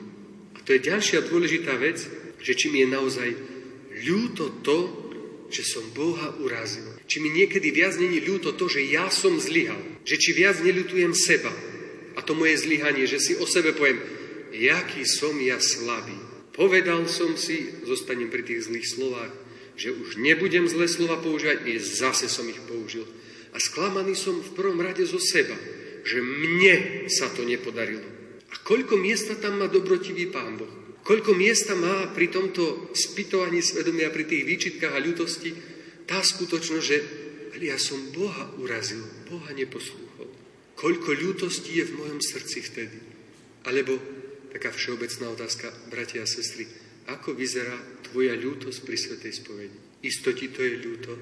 [0.58, 2.02] A to je ďalšia dôležitá vec,
[2.42, 3.30] že či mi je naozaj
[4.10, 4.78] ľúto to,
[5.54, 6.93] že som Boha urazil.
[7.14, 9.78] Či mi niekedy viac není ľúto to, že ja som zlyhal.
[10.02, 11.54] Že či viac neľutujem seba.
[12.18, 14.02] A to moje zlyhanie, že si o sebe poviem,
[14.50, 16.18] jaký som ja slabý.
[16.58, 19.30] Povedal som si, zostanem pri tých zlých slovách,
[19.78, 23.06] že už nebudem zlé slova používať, i zase som ich použil.
[23.54, 25.54] A sklamaný som v prvom rade zo seba,
[26.02, 28.10] že mne sa to nepodarilo.
[28.50, 30.98] A koľko miesta tam má dobrotivý Pán Boh?
[31.06, 35.73] Koľko miesta má pri tomto spytovaní svedomia, pri tých výčitkách a ľutosti,
[36.14, 36.98] tá skutočnosť, že
[37.58, 40.30] ale ja som Boha urazil, Boha neposlúchol.
[40.78, 42.98] Koľko ľútosti je v mojom srdci vtedy?
[43.66, 43.98] Alebo
[44.54, 46.70] taká všeobecná otázka, bratia a sestry,
[47.10, 47.74] ako vyzerá
[48.06, 49.78] tvoja ľútosť pri Svetej spovedi?
[50.06, 51.14] Isto ti to je ľúto?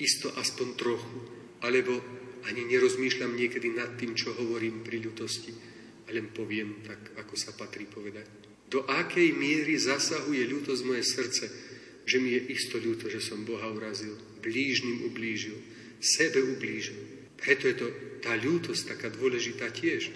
[0.00, 1.18] Isto aspoň trochu?
[1.60, 2.00] Alebo
[2.48, 5.52] ani nerozmýšľam niekedy nad tým, čo hovorím pri ľútosti,
[6.08, 8.24] ale len poviem tak, ako sa patrí povedať.
[8.72, 11.44] Do akej miery zasahuje ľútosť moje srdce,
[12.08, 15.58] že mi je isto ľúto, že som Boha urazil, blížnym ublížil,
[15.98, 16.98] sebe ublížil.
[17.38, 17.86] Preto je to
[18.22, 20.10] tá ľútosť taká dôležitá tiež.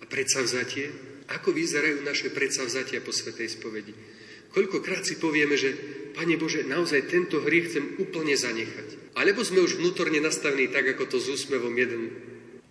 [0.00, 0.92] A predsavzatie,
[1.28, 3.92] ako vyzerajú naše predsavzatia po Svetej spovedi.
[4.50, 9.14] Koľkokrát si povieme, že Pane Bože, naozaj tento hriech chcem úplne zanechať.
[9.14, 12.10] Alebo sme už vnútorne nastavení tak, ako to s úsmevom jeden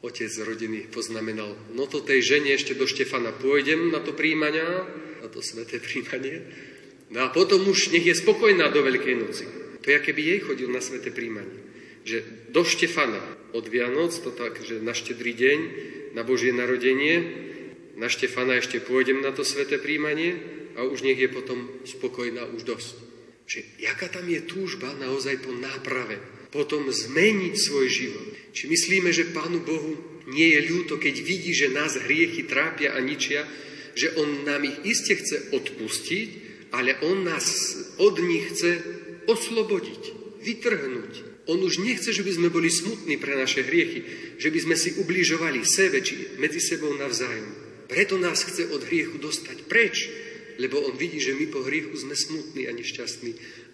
[0.03, 1.55] otec rodiny poznamenal.
[1.75, 4.87] No to tej žene ešte do Štefana pôjdem na to príjmania,
[5.23, 6.43] na to sveté príjmanie.
[7.09, 9.45] No a potom už nech je spokojná do Veľkej noci.
[9.83, 11.59] To je, keby jej chodil na sveté príjmanie.
[12.03, 13.21] Že do Štefana
[13.55, 15.59] od Vianoc, to tak, že na štedrý deň,
[16.15, 17.47] na Božie narodenie,
[17.99, 20.39] na Štefana ešte pôjdem na to sveté príjmanie
[20.79, 22.95] a už nech je potom spokojná už dosť.
[23.49, 26.21] Že jaká tam je túžba naozaj po náprave,
[26.53, 28.27] potom zmeniť svoj život.
[28.53, 32.99] Či myslíme, že Pánu Bohu nie je ľúto, keď vidí, že nás hriechy trápia a
[33.01, 33.43] ničia,
[33.97, 36.29] že On nám ich iste chce odpustiť,
[36.71, 38.98] ale on nás od nich chce
[39.29, 40.03] oslobodiť,
[40.41, 41.45] vytrhnúť.
[41.49, 44.05] On už nechce, že by sme boli smutní pre naše hriechy,
[44.37, 47.69] že by sme si ubližovali sebe či medzi sebou navzájom.
[47.89, 50.09] Preto nás chce od hriechu dostať preč,
[50.61, 53.31] lebo on vidí, že my po hriechu sme smutní a nešťastní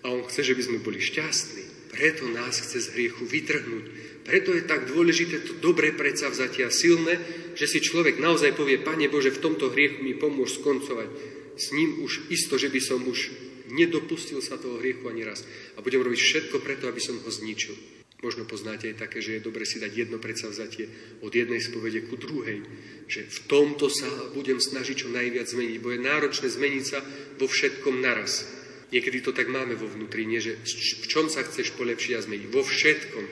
[0.07, 1.91] a on chce, že by sme boli šťastní.
[1.91, 3.85] Preto nás chce z hriechu vytrhnúť.
[4.23, 7.19] Preto je tak dôležité to dobré predsavzatia silné,
[7.59, 11.11] že si človek naozaj povie, Pane Bože, v tomto hriechu mi pomôž skoncovať
[11.55, 13.31] s ním už isto, že by som už
[13.75, 15.43] nedopustil sa toho hriechu ani raz.
[15.75, 17.75] A budem robiť všetko preto, aby som ho zničil.
[18.23, 20.87] Možno poznáte aj také, že je dobre si dať jedno predsavzatie
[21.21, 22.63] od jednej spovede ku druhej.
[23.11, 27.03] Že v tomto sa budem snažiť čo najviac zmeniť, bo je náročné zmeniť sa
[27.37, 28.47] vo všetkom naraz.
[28.89, 30.39] Niekedy to tak máme vo vnútri, nie?
[30.39, 30.55] že
[31.03, 32.47] v čom sa chceš polepšiť a zmeniť?
[32.49, 33.25] Vo všetkom.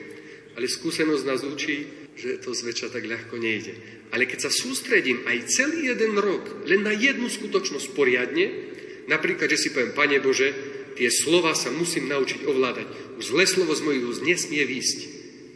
[0.60, 3.74] Ale skúsenosť nás učí, že to zväčša tak ľahko nejde.
[4.14, 8.73] Ale keď sa sústredím aj celý jeden rok len na jednu skutočnosť poriadne,
[9.10, 10.52] napríklad, že si poviem, Pane Bože,
[10.94, 12.86] tie slova sa musím naučiť ovládať.
[13.18, 14.98] Už zlé slovo z mojich úst nesmie výsť.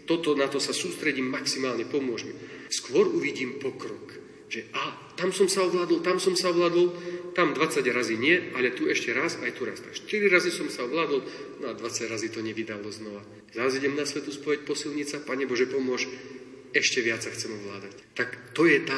[0.08, 2.34] Toto, na to sa sústredím maximálne, pomôž mi.
[2.72, 4.16] Skôr uvidím pokrok.
[4.48, 6.96] Že a, tam som sa ovládol, tam som sa ovládol,
[7.36, 9.76] tam 20 razy nie, ale tu ešte raz, aj tu raz.
[9.84, 11.20] Tak 4 razy som sa ovládol,
[11.60, 13.20] no a 20 razy to nevydalo znova.
[13.52, 16.08] Zás idem na svetu spojeť posilnica, Pane Bože, pomôž,
[16.72, 18.16] ešte viac sa chcem ovládať.
[18.16, 18.96] Tak to je tá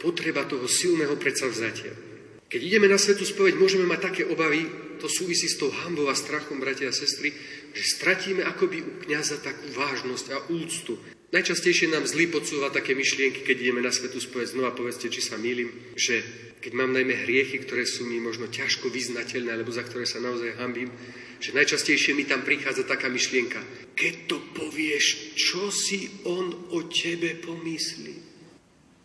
[0.00, 2.09] potreba toho silného predsavzatia.
[2.50, 4.66] Keď ideme na svetu spoveď, môžeme mať také obavy,
[4.98, 7.30] to súvisí s tou hambou a strachom, bratia a sestry,
[7.70, 10.98] že stratíme akoby u kniaza takú vážnosť a úctu.
[11.30, 15.38] Najčastejšie nám zlý podsúva také myšlienky, keď ideme na svetu spoveď, znova povedzte, či sa
[15.38, 16.26] milím, že
[16.58, 20.58] keď mám najmä hriechy, ktoré sú mi možno ťažko vyznateľné, alebo za ktoré sa naozaj
[20.58, 20.90] hambím,
[21.38, 23.62] že najčastejšie mi tam prichádza taká myšlienka.
[23.94, 28.14] Keď to povieš, čo si on o tebe pomyslí?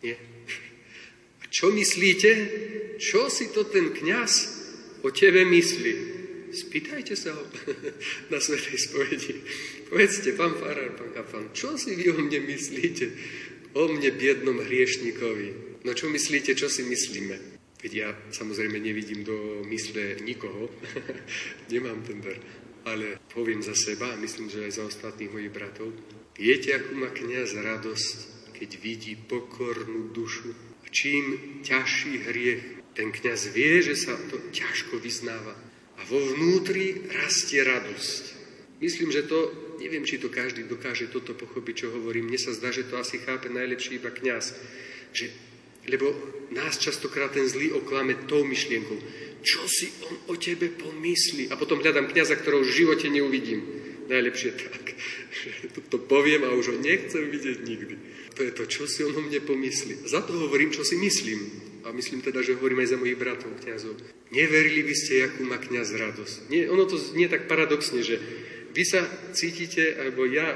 [0.02, 0.35] Nie?
[1.50, 2.30] Čo myslíte,
[2.98, 4.32] čo si to ten kňaz
[5.04, 6.16] o tebe myslí?
[6.56, 7.42] Spýtajte sa ho
[8.32, 9.34] na Svetej spovedi.
[9.90, 13.06] Povedzte, pán farár, pán kaplan, čo si vy o mne myslíte?
[13.76, 15.82] O mne, biednom hriešnikovi.
[15.84, 17.58] No čo myslíte, čo si myslíme?
[17.84, 20.72] Veď ja samozrejme nevidím do mysle nikoho.
[21.72, 22.38] Nemám ten dar.
[22.86, 25.92] Ale poviem za seba a myslím, že aj za ostatných mojich bratov.
[26.38, 28.16] Viete, akú má kniaz radosť,
[28.56, 30.65] keď vidí pokornú dušu.
[30.96, 32.64] Čím ťažší hriech,
[32.96, 35.52] ten kniaz vie, že sa to ťažko vyznáva.
[36.00, 38.24] A vo vnútri rastie radosť.
[38.80, 42.32] Myslím, že to, neviem, či to každý dokáže toto pochopiť, čo hovorím.
[42.32, 44.56] Mne sa zdá, že to asi chápe najlepší iba kňaz.
[45.12, 45.36] Že,
[45.92, 46.16] lebo
[46.56, 48.96] nás častokrát ten zlý oklame tou myšlienkou.
[49.44, 51.52] Čo si on o tebe pomyslí?
[51.52, 53.60] A potom hľadám kňaza, ktorého v živote neuvidím.
[54.08, 54.84] Najlepšie tak,
[55.44, 57.96] že to poviem a už ho nechcem vidieť nikdy.
[58.36, 60.04] To je to, čo si on o mne pomyslí.
[60.04, 61.40] Za to hovorím, čo si myslím.
[61.88, 63.96] A myslím teda, že hovorím aj za mojich bratov, kňazov.
[64.28, 66.36] Neverili by ste, akú má kňaz radosť.
[66.52, 68.20] Nie, ono to nie tak paradoxne, že
[68.76, 70.52] vy sa cítite, alebo ja,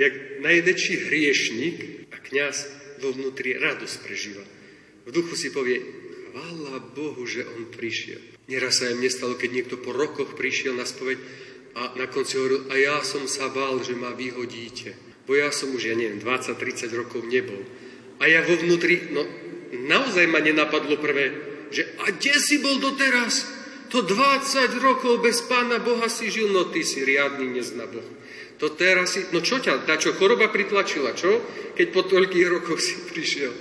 [0.00, 1.76] jak najväčší hriešnik
[2.14, 2.56] a kňaz
[3.04, 4.44] vo vnútri radosť prežíva.
[5.04, 5.82] V duchu si povie,
[6.30, 8.22] chvála Bohu, že on prišiel.
[8.48, 11.18] Neraz sa aj mne stalo, keď niekto po rokoch prišiel na spoveď
[11.76, 15.07] a na konci hovoril, a ja som sa bál, že ma vyhodíte.
[15.28, 17.60] Bo ja som už, ja neviem, 20-30 rokov nebol.
[18.18, 19.22] A ja vo vnútri, no
[19.76, 21.36] naozaj ma nenapadlo prvé,
[21.68, 23.44] že a kde si bol doteraz?
[23.92, 28.04] To 20 rokov bez pána Boha si žil, no ty si riadný nezna Boh.
[28.58, 31.40] To teraz si, no čo ťa, tá čo choroba pritlačila, čo?
[31.78, 33.52] Keď po toľkých rokoch si prišiel.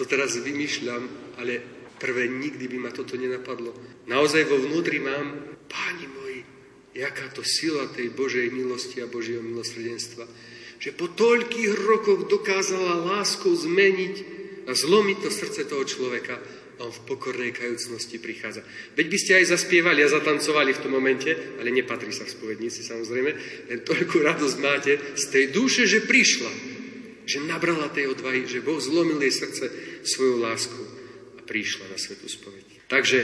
[0.00, 1.02] To teraz vymýšľam,
[1.36, 1.60] ale
[2.00, 3.76] prvé nikdy by ma toto nenapadlo.
[4.08, 6.40] Naozaj vo vnútri mám, páni moji,
[6.96, 10.24] jaká to sila tej Božej milosti a Božieho milosrdenstva,
[10.80, 14.16] že po toľkých rokoch dokázala láskou zmeniť
[14.64, 16.40] a zlomiť to srdce toho človeka
[16.80, 18.64] a on v pokornej kajúcnosti prichádza.
[18.96, 21.28] Veď by ste aj zaspievali a zatancovali v tom momente,
[21.60, 23.30] ale nepatrí sa v spovednici samozrejme,
[23.68, 26.48] len toľku radosť máte z tej duše, že prišla,
[27.28, 29.68] že nabrala tej odvahy, že Boh zlomil jej srdce
[30.08, 30.80] svoju lásku
[31.36, 32.88] a prišla na svetú spoveď.
[32.88, 33.18] Takže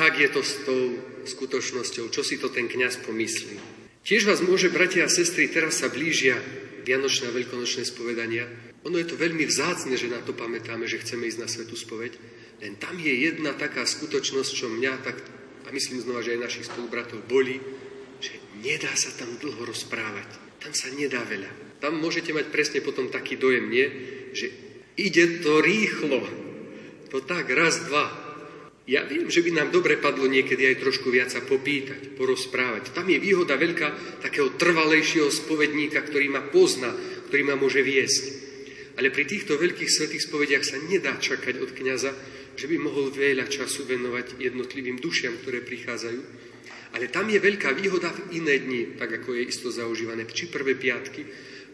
[0.00, 0.96] tak je to s tou
[1.28, 3.60] skutočnosťou, čo si to ten kňaz pomyslí.
[4.06, 6.40] Tiež vás môže, bratia a sestry, teraz sa blížia
[6.86, 8.46] Vianočné a Veľkonočné spovedania.
[8.86, 12.14] Ono je to veľmi vzácne, že na to pamätáme, že chceme ísť na svetú spoveď.
[12.62, 15.18] Len tam je jedna taká skutočnosť, čo mňa tak,
[15.66, 17.58] a myslím znova, že aj našich spolubratov boli,
[18.22, 20.62] že nedá sa tam dlho rozprávať.
[20.62, 21.82] Tam sa nedá veľa.
[21.82, 23.86] Tam môžete mať presne potom taký dojem, nie?
[24.30, 24.46] Že
[24.94, 26.22] ide to rýchlo.
[27.10, 28.25] To tak, raz, dva.
[28.86, 32.94] Ja viem, že by nám dobre padlo niekedy aj trošku viac sa popýtať, porozprávať.
[32.94, 36.94] Tam je výhoda veľká takého trvalejšieho spovedníka, ktorý ma pozná,
[37.26, 38.24] ktorý ma môže viesť.
[38.94, 42.14] Ale pri týchto veľkých svetých spovediach sa nedá čakať od kniaza,
[42.54, 46.20] že by mohol veľa času venovať jednotlivým dušiam, ktoré prichádzajú.
[46.94, 50.78] Ale tam je veľká výhoda v iné dni, tak ako je isto zaužívané, či prvé
[50.78, 51.26] piatky,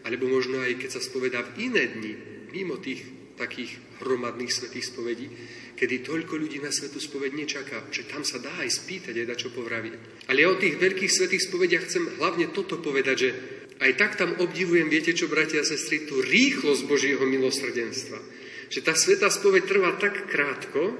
[0.03, 2.13] alebo možno aj keď sa spovedá v iné dni,
[2.51, 5.27] mimo tých takých hromadných svetých spovedí,
[5.73, 9.37] kedy toľko ľudí na svetú spoveď nečaká, že tam sa dá aj spýtať, aj dať
[9.37, 9.93] čo povraviť.
[10.29, 13.29] Ale ja o tých veľkých svetých spovediach chcem hlavne toto povedať, že
[13.81, 18.19] aj tak tam obdivujem, viete čo, bratia a sestry, tú rýchlosť Božieho milosrdenstva.
[18.69, 20.93] Že tá svetá spoveď trvá tak krátko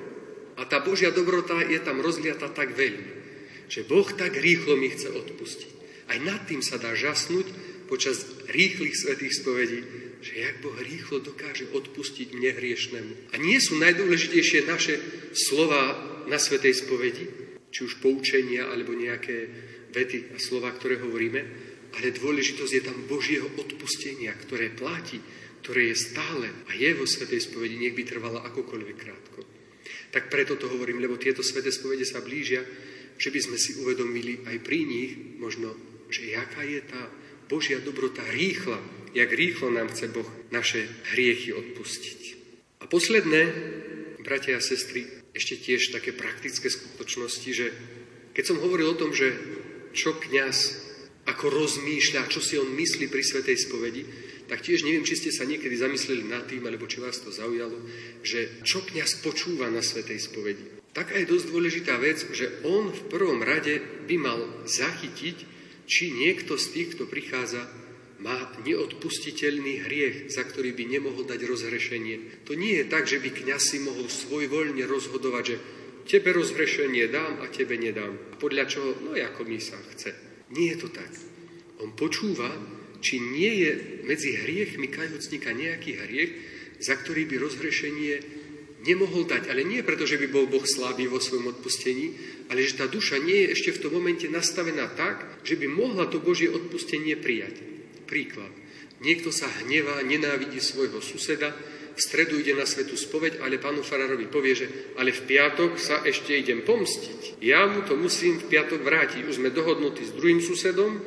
[0.57, 3.23] a tá Božia dobrota je tam rozliata tak veľmi.
[3.69, 5.71] Že Boh tak rýchlo mi chce odpustiť.
[6.11, 7.47] Aj nad tým sa dá žasnúť
[7.93, 9.79] počas rýchlych svetých spovedí,
[10.25, 13.13] že jak Boh rýchlo dokáže odpustiť mne hriešnemu.
[13.29, 14.97] A nie sú najdôležitejšie naše
[15.37, 15.93] slova
[16.25, 17.29] na svetej spovedi,
[17.69, 19.45] či už poučenia alebo nejaké
[19.93, 21.41] vety a slova, ktoré hovoríme,
[21.93, 25.21] ale dôležitosť je tam Božieho odpustenia, ktoré platí,
[25.61, 29.45] ktoré je stále a je vo Svetej spovedi, nech by trvala akokoľvek krátko.
[30.09, 32.65] Tak preto to hovorím, lebo tieto Sveté spovede sa blížia,
[33.21, 35.77] že by sme si uvedomili aj pri nich možno,
[36.09, 37.22] že jaká je tá
[37.53, 38.81] Božia dobrota rýchla,
[39.13, 42.21] jak rýchlo nám chce Boh naše hriechy odpustiť.
[42.81, 43.41] A posledné,
[44.25, 45.05] bratia a sestry,
[45.37, 47.69] ešte tiež také praktické skutočnosti, že
[48.33, 49.37] keď som hovoril o tom, že
[49.93, 50.81] čo kňaz
[51.29, 54.01] ako rozmýšľa, čo si on myslí pri Svetej spovedi,
[54.49, 57.77] tak tiež neviem, či ste sa niekedy zamysleli nad tým, alebo či vás to zaujalo,
[58.25, 60.81] že čo kňaz počúva na Svetej spovedi.
[60.97, 63.77] Tak aj dosť dôležitá vec, že on v prvom rade
[64.09, 65.52] by mal zachytiť,
[65.85, 67.63] či niekto z tých, kto prichádza,
[68.23, 72.47] má neodpustiteľný hriech, za ktorý by nemohol dať rozhrešenie.
[72.47, 75.57] To nie je tak, že by kňaz si mohol svojvoľne rozhodovať, že
[76.07, 78.15] tebe rozhrešenie dám a tebe nedám.
[78.39, 78.95] Podľa čoho?
[79.03, 80.15] No ako mi sa chce.
[80.55, 81.11] Nie je to tak.
[81.83, 82.47] On počúva,
[83.03, 83.71] či nie je
[84.07, 86.31] medzi hriechmi kajúcnika nejaký hriech,
[86.79, 88.42] za ktorý by rozhrešenie
[88.83, 89.49] nemohol dať.
[89.49, 92.15] Ale nie preto, že by bol Boh slabý vo svojom odpustení,
[92.51, 96.07] ale že tá duša nie je ešte v tom momente nastavená tak, že by mohla
[96.07, 97.59] to Božie odpustenie prijať.
[98.05, 98.51] Príklad.
[99.03, 101.51] Niekto sa hnevá, nenávidí svojho suseda,
[101.93, 104.67] v stredu ide na svetú spoveď, ale pánu Farárovi povie, že
[104.97, 107.37] ale v piatok sa ešte idem pomstiť.
[107.37, 109.21] Ja mu to musím v piatok vrátiť.
[109.29, 110.97] Už sme dohodnutí s druhým susedom,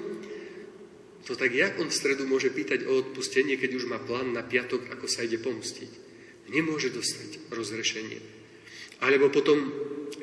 [1.26, 4.46] to tak jak on v stredu môže pýtať o odpustenie, keď už má plán na
[4.46, 6.05] piatok, ako sa ide pomstiť?
[6.52, 8.22] Nemôže dostať rozrešenie.
[9.02, 9.58] Alebo potom,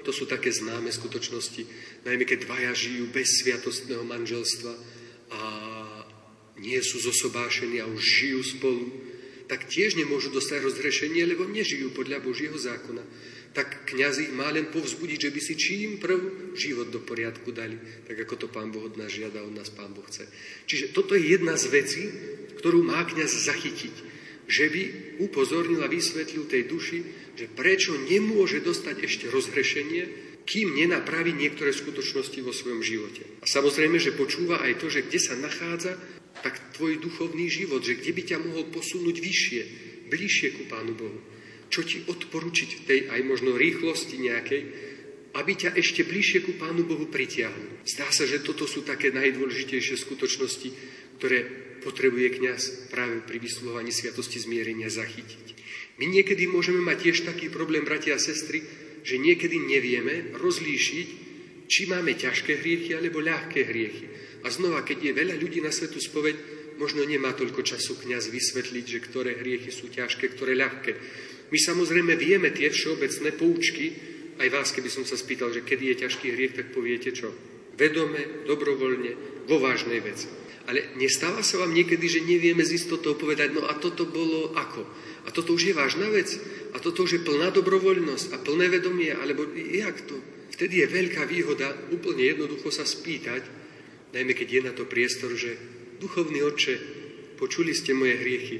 [0.01, 1.61] to sú také známe skutočnosti,
[2.07, 4.73] najmä keď dvaja žijú bez sviatostného manželstva
[5.33, 5.41] a
[6.57, 8.85] nie sú zosobášení a už žijú spolu,
[9.45, 13.03] tak tiež nemôžu dostať rozrešenie, lebo nežijú podľa Božieho zákona
[13.53, 17.77] tak kniaz má len povzbudiť, že by si čím prv život do poriadku dali,
[18.09, 20.25] tak ako to Pán Boh od nás žiada, od nás Pán Boh chce.
[20.65, 22.03] Čiže toto je jedna z vecí,
[22.57, 24.12] ktorú má kniaz zachytiť,
[24.47, 24.81] že by
[25.23, 26.99] upozornil a vysvetlil tej duši,
[27.33, 30.03] že prečo nemôže dostať ešte rozhrešenie,
[30.43, 33.23] kým nenapraví niektoré skutočnosti vo svojom živote.
[33.39, 35.95] A samozrejme, že počúva aj to, že kde sa nachádza,
[36.43, 39.61] tak tvoj duchovný život, že kde by ťa mohol posunúť vyššie,
[40.11, 41.19] bližšie ku Pánu Bohu
[41.73, 44.61] čo ti odporučiť v tej aj možno rýchlosti nejakej,
[45.33, 47.81] aby ťa ešte bližšie ku Pánu Bohu pritiahol.
[47.81, 50.69] Zdá sa, že toto sú také najdôležitejšie skutočnosti,
[51.17, 55.45] ktoré potrebuje kňaz práve pri vysluhovaní sviatosti zmierenia zachytiť.
[56.01, 58.63] My niekedy môžeme mať tiež taký problém, bratia a sestry,
[59.03, 61.07] že niekedy nevieme rozlíšiť,
[61.67, 64.05] či máme ťažké hriechy alebo ľahké hriechy.
[64.43, 66.35] A znova, keď je veľa ľudí na svetu spoveď,
[66.81, 70.91] možno nemá toľko času kňaz vysvetliť, že ktoré hriechy sú ťažké, ktoré ľahké.
[71.53, 73.85] My samozrejme vieme tie všeobecné poučky,
[74.41, 77.29] aj vás, keby som sa spýtal, že kedy je ťažký hriech, tak poviete čo?
[77.77, 79.11] Vedome, dobrovoľne,
[79.45, 80.42] vo vážnej veci.
[80.63, 84.87] Ale nestáva sa vám niekedy, že nevieme z istotou povedať, no a toto bolo ako?
[85.27, 86.31] A toto už je vážna vec?
[86.71, 89.11] A toto už je plná dobrovoľnosť a plné vedomie?
[89.11, 90.15] Alebo jak to?
[90.55, 93.43] Vtedy je veľká výhoda úplne jednoducho sa spýtať,
[94.13, 95.57] najmä keď je na to priestor, že
[95.99, 96.75] duchovný oče,
[97.35, 98.57] počuli ste moje hriechy,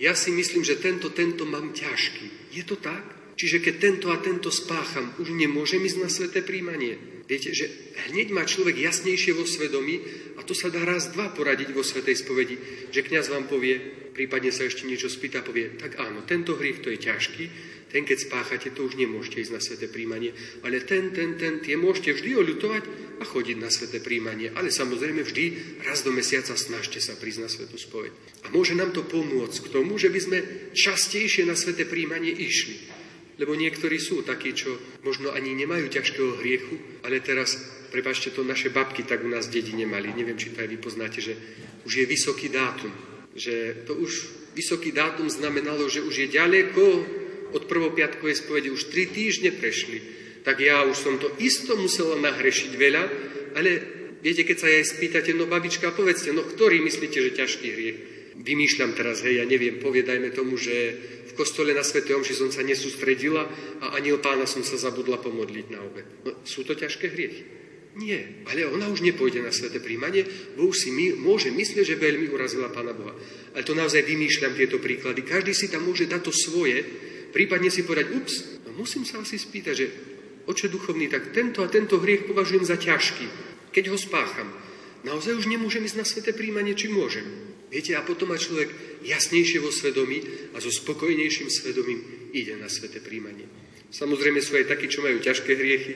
[0.00, 2.50] ja si myslím, že tento, tento mám ťažký.
[2.50, 3.36] Je to tak?
[3.38, 7.13] Čiže keď tento a tento spácham, už nemôžem ísť na sveté príjmanie.
[7.24, 7.72] Viete, že
[8.12, 10.00] hneď má človek jasnejšie vo svedomí
[10.36, 12.56] a to sa dá raz, dva poradiť vo svetej spovedi,
[12.92, 13.80] že kňaz vám povie,
[14.12, 17.44] prípadne sa ešte niečo spýta, povie, tak áno, tento hriech to je ťažký,
[17.94, 20.34] ten, keď spáchate, to už nemôžete ísť na sveté príjmanie.
[20.66, 22.82] Ale ten, ten, ten, tie môžete vždy oľutovať
[23.22, 24.50] a chodiť na sveté príjmanie.
[24.50, 28.10] Ale samozrejme vždy raz do mesiaca snažte sa prísť na svetú spoveď.
[28.42, 30.38] A môže nám to pomôcť k tomu, že by sme
[30.74, 33.03] častejšie na sveté príjmanie išli.
[33.34, 37.58] Lebo niektorí sú takí, čo možno ani nemajú ťažkého hriechu, ale teraz,
[37.90, 40.14] prepačte, to naše babky tak u nás v dedine mali.
[40.14, 41.34] Neviem, či to aj vy poznáte, že
[41.82, 42.94] už je vysoký dátum.
[43.34, 44.12] Že to už
[44.54, 46.84] vysoký dátum znamenalo, že už je ďaleko
[47.54, 50.02] od prvopiatkovej spovede už tri týždne prešli,
[50.42, 53.02] tak ja už som to isto musela nahrešiť veľa,
[53.54, 53.70] ale
[54.20, 57.98] viete, keď sa aj spýtate, no babička, povedzte, no ktorý myslíte, že ťažký hriech?
[58.34, 60.74] Vymýšľam teraz, hej, ja neviem, povedajme tomu, že
[61.34, 63.44] kostole na Svete Omši som sa nesústredila
[63.82, 66.06] a aniel pána som sa zabudla pomodliť na obed.
[66.24, 67.42] No, sú to ťažké hriechy?
[67.94, 70.26] Nie, ale ona už nepôjde na sveté príjmanie,
[70.58, 73.14] bo už si my, môže myslieť, že veľmi urazila Pána Boha.
[73.54, 75.22] Ale to naozaj vymýšľam tieto príklady.
[75.22, 76.82] Každý si tam môže dať to svoje,
[77.34, 79.86] Prípadne si povedať, ups, no musím sa asi spýtať, že
[80.46, 83.26] oče duchovný, tak tento a tento hriech považujem za ťažký.
[83.74, 84.54] Keď ho spácham,
[85.02, 87.26] naozaj už nemôžem ísť na sveté príjmanie, či môžem.
[87.74, 88.70] Viete, a potom má človek
[89.02, 90.22] jasnejšie vo svedomí
[90.54, 93.50] a so spokojnejším svedomím ide na sveté príjmanie.
[93.90, 95.92] Samozrejme sú aj takí, čo majú ťažké hriechy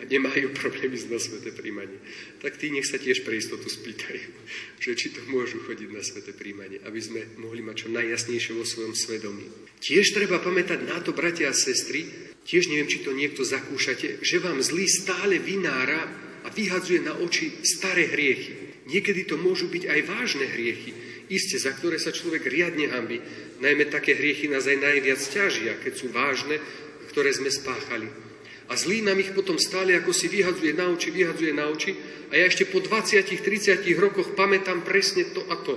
[0.00, 2.00] a nemajú problémy z na sveté príjmanie.
[2.44, 4.28] Tak tí nech sa tiež pre istotu spýtajú,
[4.76, 8.68] že či to môžu chodiť na sveté príjmanie, aby sme mohli mať čo najjasnejšie vo
[8.68, 9.48] svojom svedomí.
[9.80, 12.08] Tiež treba pamätať na to, bratia a sestry,
[12.44, 16.08] tiež neviem, či to niekto zakúšate, že vám zlý stále vynára
[16.44, 18.84] a vyhadzuje na oči staré hriechy.
[18.88, 23.24] Niekedy to môžu byť aj vážne hriechy, iste, za ktoré sa človek riadne hambi.
[23.64, 26.60] Najmä také hriechy nás aj najviac ťažia, keď sú vážne,
[27.08, 28.08] ktoré sme spáchali.
[28.68, 31.92] A zlý nám ich potom stále ako si vyhadzuje na oči, vyhadzuje na oči
[32.32, 35.76] a ja ešte po 20-30 rokoch pamätám presne to a to.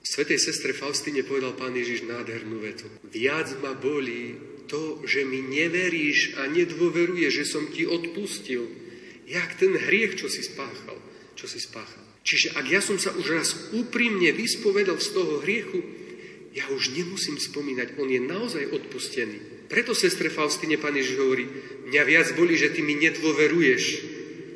[0.00, 2.88] Svetej sestre Faustine povedal pán Ježiš nádhernú vetu.
[3.04, 4.38] Viac ma bolí
[4.70, 8.64] to, že mi neveríš a nedôveruje, že som ti odpustil,
[9.26, 10.96] jak ten hriech, čo si spáchal.
[11.34, 12.09] Čo si spáchal.
[12.20, 15.80] Čiže ak ja som sa už raz úprimne vyspovedal z toho hriechu,
[16.52, 19.70] ja už nemusím spomínať, on je naozaj odpustený.
[19.70, 21.46] Preto, sestre Faustine, pán Ježiš hovorí,
[21.86, 23.82] mňa viac boli, že ty mi nedôveruješ,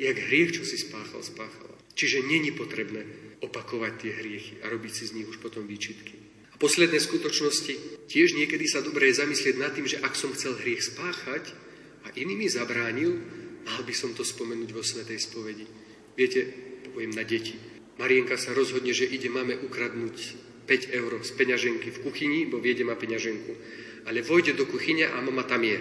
[0.03, 1.79] jak hriech, čo si spáchal, spáchala.
[1.95, 3.07] Čiže není potrebné
[3.39, 6.19] opakovať tie hriechy a robiť si z nich už potom výčitky.
[6.51, 10.59] A posledné skutočnosti, tiež niekedy sa dobre je zamyslieť nad tým, že ak som chcel
[10.59, 11.51] hriech spáchať
[12.03, 13.15] a iný mi zabránil,
[13.63, 15.63] mal by som to spomenúť vo Svetej spovedi.
[16.15, 16.47] Viete,
[16.95, 17.59] poviem na deti.
[17.99, 20.15] Marienka sa rozhodne, že ide máme ukradnúť
[20.63, 23.51] 5 eur z peňaženky v kuchyni, bo viede má peňaženku.
[24.07, 25.75] Ale vojde do kuchyne a mama tam je.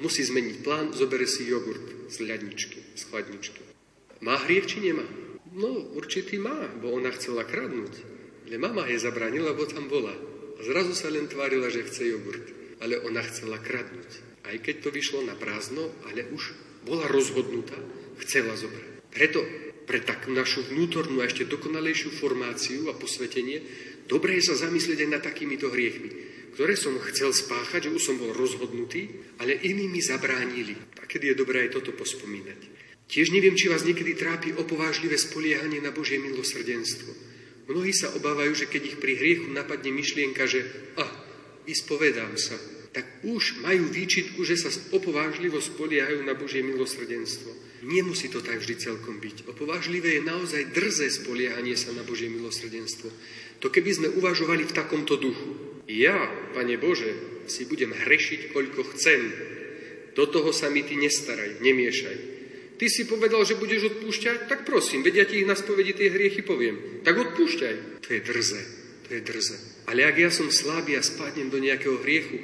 [0.00, 3.60] Musí zmeniť plán, zobere si jogurt z ľadničky, z chladničky.
[4.24, 5.04] Má hriech, či nemá?
[5.52, 7.92] No, určitý má, bo ona chcela kradnúť.
[8.48, 10.12] Ale mama jej zabránila, lebo tam bola.
[10.56, 12.44] A zrazu sa len tvárila, že chce jogurt.
[12.80, 14.40] Ale ona chcela kradnúť.
[14.44, 17.76] Aj keď to vyšlo na prázdno, ale už bola rozhodnutá,
[18.20, 19.04] chcela zobrať.
[19.10, 23.62] Preto pre takú našu vnútornú a ešte dokonalejšiu formáciu a posvetenie,
[24.10, 26.10] dobre je sa zamyslieť aj nad takýmito hriechmi,
[26.58, 29.06] ktoré som chcel spáchať, že už som bol rozhodnutý,
[29.38, 30.74] ale iní mi zabránili.
[30.98, 32.60] A kedy je dobré aj toto pospomínať.
[33.06, 37.14] Tiež neviem, či vás niekedy trápi opovážlivé spoliehanie na Božie milosrdenstvo.
[37.70, 40.66] Mnohí sa obávajú, že keď ich pri hriechu napadne myšlienka, že
[40.98, 41.06] a,
[41.66, 42.58] vyspovedám sa,
[42.90, 47.52] tak už majú výčitku, že sa opovážlivo spoliehajú na Božie milosrdenstvo.
[47.86, 49.46] Nemusí to tak vždy celkom byť.
[49.46, 53.14] Opovážlivé je naozaj drze spoliehanie sa na Božie milosrdenstvo.
[53.62, 55.82] To keby sme uvažovali v takomto duchu.
[55.86, 56.18] Ja,
[56.50, 57.14] Pane Bože,
[57.46, 59.30] si budem hrešiť, koľko chcem.
[60.18, 62.16] Do toho sa mi ty nestaraj, nemiešaj.
[62.76, 64.50] Ty si povedal, že budeš odpúšťať?
[64.50, 67.00] Tak prosím, vedia ti ich na spovedi tie hriechy poviem.
[67.06, 68.02] Tak odpúšťaj.
[68.02, 68.62] To je drze,
[69.06, 69.56] to je drze.
[69.86, 72.36] Ale ak ja som slabý a spadnem do nejakého hriechu,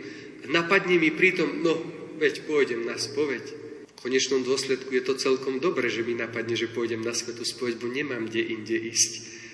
[0.48, 1.74] napadne mi pritom, no,
[2.16, 3.61] veď pôjdem na spoveď.
[4.02, 7.86] Konečnom dôsledku je to celkom dobre, že mi napadne, že pôjdem na svetú spoveď, bo
[7.86, 9.12] nemám kde inde ísť.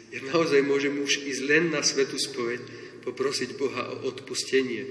[0.09, 2.64] Ja naozaj môžem už ísť len na svetú spoveď,
[3.05, 4.88] poprosiť Boha o odpustenie.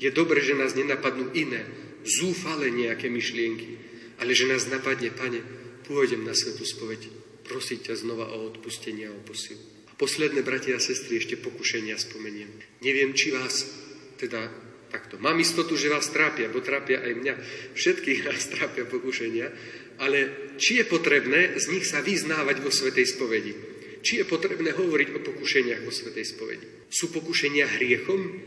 [0.00, 1.68] Je dobre, že nás nenapadnú iné,
[2.08, 3.76] zúfale nejaké myšlienky,
[4.24, 5.44] ale že nás napadne, pane,
[5.84, 7.04] pôjdem na svetú spoveď,
[7.44, 9.60] prosiť ťa znova o odpustenie a o posilu.
[9.88, 12.48] A posledné, bratia a sestry, ešte pokušenia spomeniem.
[12.80, 13.68] Neviem, či vás
[14.16, 14.48] teda
[14.94, 15.18] Takto.
[15.18, 17.34] Mám istotu, že vás trápia, bo trápia aj mňa.
[17.74, 19.50] Všetkých nás trápia pokušenia,
[19.98, 20.18] ale
[20.54, 23.58] či je potrebné z nich sa vyznávať vo Svetej spovedi?
[24.06, 26.66] Či je potrebné hovoriť o pokušeniach vo Svetej spovedi?
[26.94, 28.38] Sú pokušenia hriechom?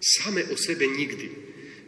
[0.00, 1.28] Same o sebe nikdy.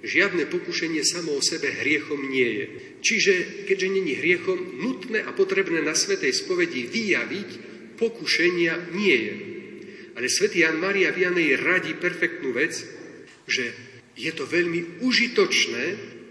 [0.04, 2.66] Žiadne pokušenie samo o sebe hriechom nie je.
[3.00, 7.48] Čiže, keďže není hriechom, nutné a potrebné na Svetej spovedi vyjaviť
[7.96, 9.34] pokušenia nie je.
[10.20, 12.76] Ale svätý Jan Maria Vianej radí perfektnú vec,
[13.48, 15.84] že je to veľmi užitočné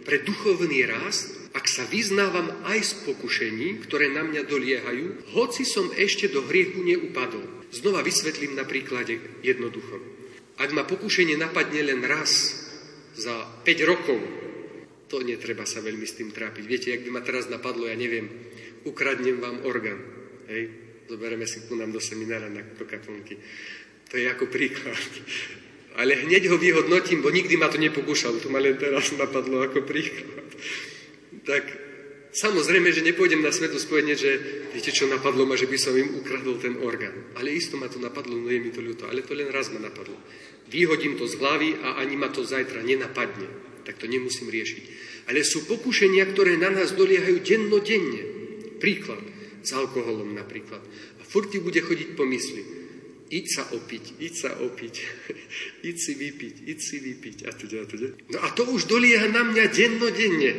[0.05, 5.91] pre duchovný rast, ak sa vyznávam aj z pokušení, ktoré na mňa doliehajú, hoci som
[5.93, 7.43] ešte do hriechu neupadol.
[7.75, 9.99] Znova vysvetlím na príklade jednoducho.
[10.59, 12.55] Ak ma pokušenie napadne len raz
[13.15, 13.35] za
[13.67, 14.19] 5 rokov,
[15.11, 16.63] to netreba sa veľmi s tým trápiť.
[16.63, 18.31] Viete, ak by ma teraz napadlo, ja neviem,
[18.87, 19.99] ukradnem vám orgán.
[20.47, 20.71] Hej?
[21.11, 23.35] Zoberieme si ku nám do seminára na, do.
[24.07, 24.95] To je ako príklad.
[25.99, 28.39] Ale hneď ho vyhodnotím, bo nikdy ma to nepokúšal.
[28.39, 30.23] To ma len teraz napadlo ako príklad.
[31.43, 31.63] Tak
[32.31, 34.39] samozrejme, že nepôjdem na svetu spovedne, že
[34.71, 37.35] viete, čo napadlo ma, že by som im ukradol ten orgán.
[37.35, 39.11] Ale isto ma to napadlo, no je mi to ľúto.
[39.11, 40.15] Ale to len raz ma napadlo.
[40.71, 43.51] Vyhodím to z hlavy a ani ma to zajtra nenapadne.
[43.83, 44.83] Tak to nemusím riešiť.
[45.27, 48.23] Ale sú pokušenia, ktoré na nás doliehajú dennodenne.
[48.79, 49.19] Príklad.
[49.61, 50.81] S alkoholom napríklad.
[51.19, 52.80] A furt ti bude chodiť po mysli
[53.31, 54.95] Iď sa opiť, iď sa opiť,
[55.89, 58.07] iď si vypiť, iď si vypiť a teda, a teda.
[58.27, 60.51] No a to už dolieha na mňa dennodenne.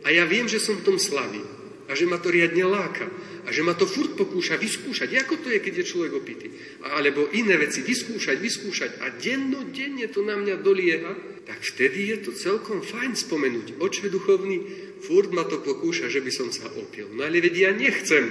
[0.00, 1.44] A ja viem, že som v tom slavý
[1.84, 3.04] a že ma to riadne láka
[3.44, 5.12] a že ma to furt pokúša vyskúšať.
[5.12, 6.48] Ako to je, keď je človek opitý?
[6.88, 11.12] Alebo iné veci vyskúšať, vyskúšať a dennodenne to na mňa dolieha,
[11.44, 13.76] tak vtedy je to celkom fajn spomenúť.
[13.76, 14.56] Oče duchovný,
[15.04, 17.12] furt ma to pokúša, že by som sa opil.
[17.12, 18.24] No ale veď ja nechcem.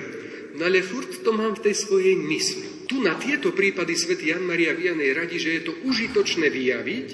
[0.57, 4.41] No ale furt to mám v tej svojej mysli tu na tieto prípady svätý Jan
[4.41, 7.07] Maria Vianej radi, že je to užitočné vyjaviť,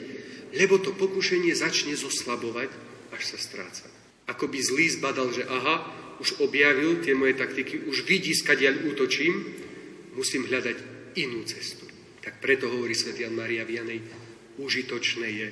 [0.56, 2.72] lebo to pokušenie začne zoslabovať,
[3.12, 3.92] až sa stráca.
[4.32, 5.84] Ako by zlý zbadal, že aha,
[6.24, 9.36] už objavil tie moje taktiky, už vidí, skadiaľ útočím,
[10.16, 10.78] musím hľadať
[11.20, 11.84] inú cestu.
[12.24, 14.00] Tak preto hovorí svätý Jan Maria Vianej,
[14.56, 15.48] užitočné je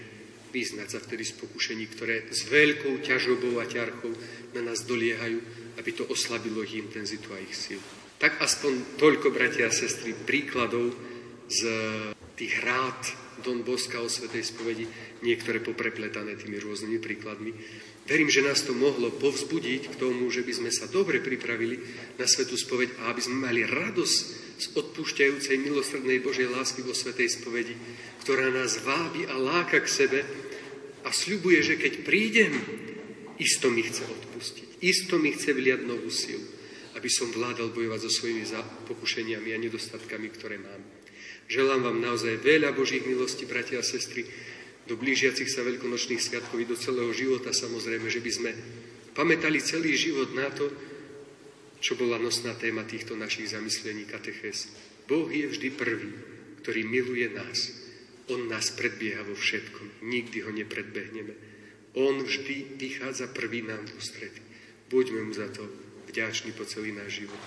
[0.56, 4.16] vyznať sa vtedy z pokušení, ktoré s veľkou ťažobou a ťarchou
[4.56, 5.38] na nás doliehajú,
[5.84, 8.03] aby to oslabilo ich intenzitu a ich silu.
[8.24, 10.96] Tak aspoň toľko, bratia a sestry, príkladov
[11.52, 11.60] z
[12.40, 12.96] tých rád
[13.44, 14.88] Don Boska o Svetej spovedi,
[15.28, 17.52] niektoré poprepletané tými rôznymi príkladmi.
[18.08, 21.84] Verím, že nás to mohlo povzbudiť k tomu, že by sme sa dobre pripravili
[22.16, 24.18] na Svetú spoveď a aby sme mali radosť
[24.56, 27.76] z odpúšťajúcej milosrdnej Božej lásky vo Svetej spovedi,
[28.24, 30.20] ktorá nás vábi a láka k sebe
[31.04, 32.56] a sľubuje, že keď prídem,
[33.36, 36.62] isto mi chce odpustiť, isto mi chce vliať novú silu
[37.04, 38.47] aby som vládal bojovať so svojimi
[38.88, 40.80] pokušeniami a nedostatkami, ktoré mám.
[41.51, 44.24] Želám vám naozaj veľa Božích milostí, bratia a sestry,
[44.88, 48.51] do blížiacich sa veľkonočných sviatkov i do celého života samozrejme, že by sme
[49.12, 50.72] pamätali celý život na to,
[51.84, 54.72] čo bola nosná téma týchto našich zamyslení katechéz.
[55.04, 56.08] Boh je vždy prvý,
[56.64, 57.84] ktorý miluje nás.
[58.32, 60.08] On nás predbieha vo všetkom.
[60.08, 61.36] Nikdy ho nepredbehneme.
[61.99, 64.39] On vždy vychádza prvý nám v ústrety.
[64.88, 65.83] Buďme mu za to
[66.14, 67.41] vďační po celý náš život.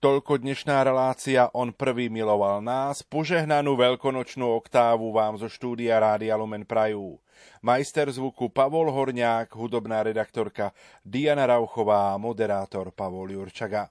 [0.00, 3.04] Toľko dnešná relácia On prvý miloval nás.
[3.04, 7.20] Požehnanú veľkonočnú oktávu vám zo štúdia Rádia Lumen Prajú.
[7.60, 10.70] Majster zvuku Pavol Horňák, hudobná redaktorka
[11.02, 13.90] Diana Rauchová moderátor Pavol Jurčaga.